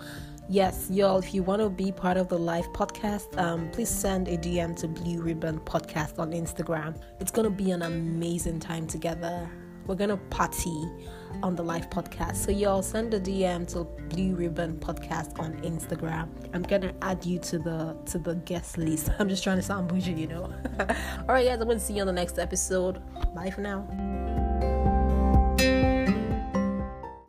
yes, 0.49 0.89
y'all, 0.91 1.19
if 1.19 1.35
you 1.35 1.43
want 1.43 1.63
to 1.63 1.69
be 1.69 1.93
part 1.93 2.17
of 2.17 2.29
the 2.29 2.39
live 2.39 2.67
podcast, 2.73 3.39
um, 3.39 3.71
please 3.71 3.89
send 3.89 4.29
a 4.29 4.37
DM 4.37 4.77
to 4.77 4.89
Blue 4.89 5.23
Ribbon 5.23 5.61
Podcast 5.61 6.19
on 6.19 6.33
Instagram. 6.33 7.01
It's 7.21 7.31
going 7.31 7.45
to 7.45 7.51
be 7.51 7.71
an 7.71 7.83
amazing 7.83 8.61
time 8.61 8.87
together. 8.87 9.51
We're 9.87 9.97
going 9.97 10.11
to 10.11 10.17
party 10.17 10.89
on 11.43 11.57
the 11.57 11.63
live 11.63 11.91
podcast. 11.91 12.37
So, 12.37 12.53
y'all, 12.53 12.83
send 12.83 13.15
a 13.15 13.21
DM 13.21 13.67
to 13.73 13.85
Blue 14.15 14.37
Ribbon 14.37 14.79
Podcast 14.79 15.41
on 15.41 15.55
Instagram. 15.63 16.29
I'm 16.55 16.63
going 16.63 16.83
to 16.83 16.95
add 17.03 17.25
you 17.25 17.39
to 17.41 17.59
the 17.59 17.97
to 18.07 18.19
the 18.19 18.37
guest 18.37 18.79
list. 18.79 19.11
I'm 19.19 19.29
just 19.29 19.43
trying 19.43 19.57
to 19.57 19.63
sound 19.63 19.89
bougie, 19.89 20.13
you 20.13 20.29
know. 20.29 20.45
All 20.81 21.35
right, 21.35 21.47
guys, 21.47 21.59
I'm 21.61 21.65
going 21.65 21.79
to 21.79 21.85
see 21.85 21.95
you 21.95 22.03
on 22.03 22.07
the 22.07 22.13
next 22.13 22.39
episode. 22.39 23.03
Bye 23.35 23.51
for 23.51 23.61
now. 23.61 24.32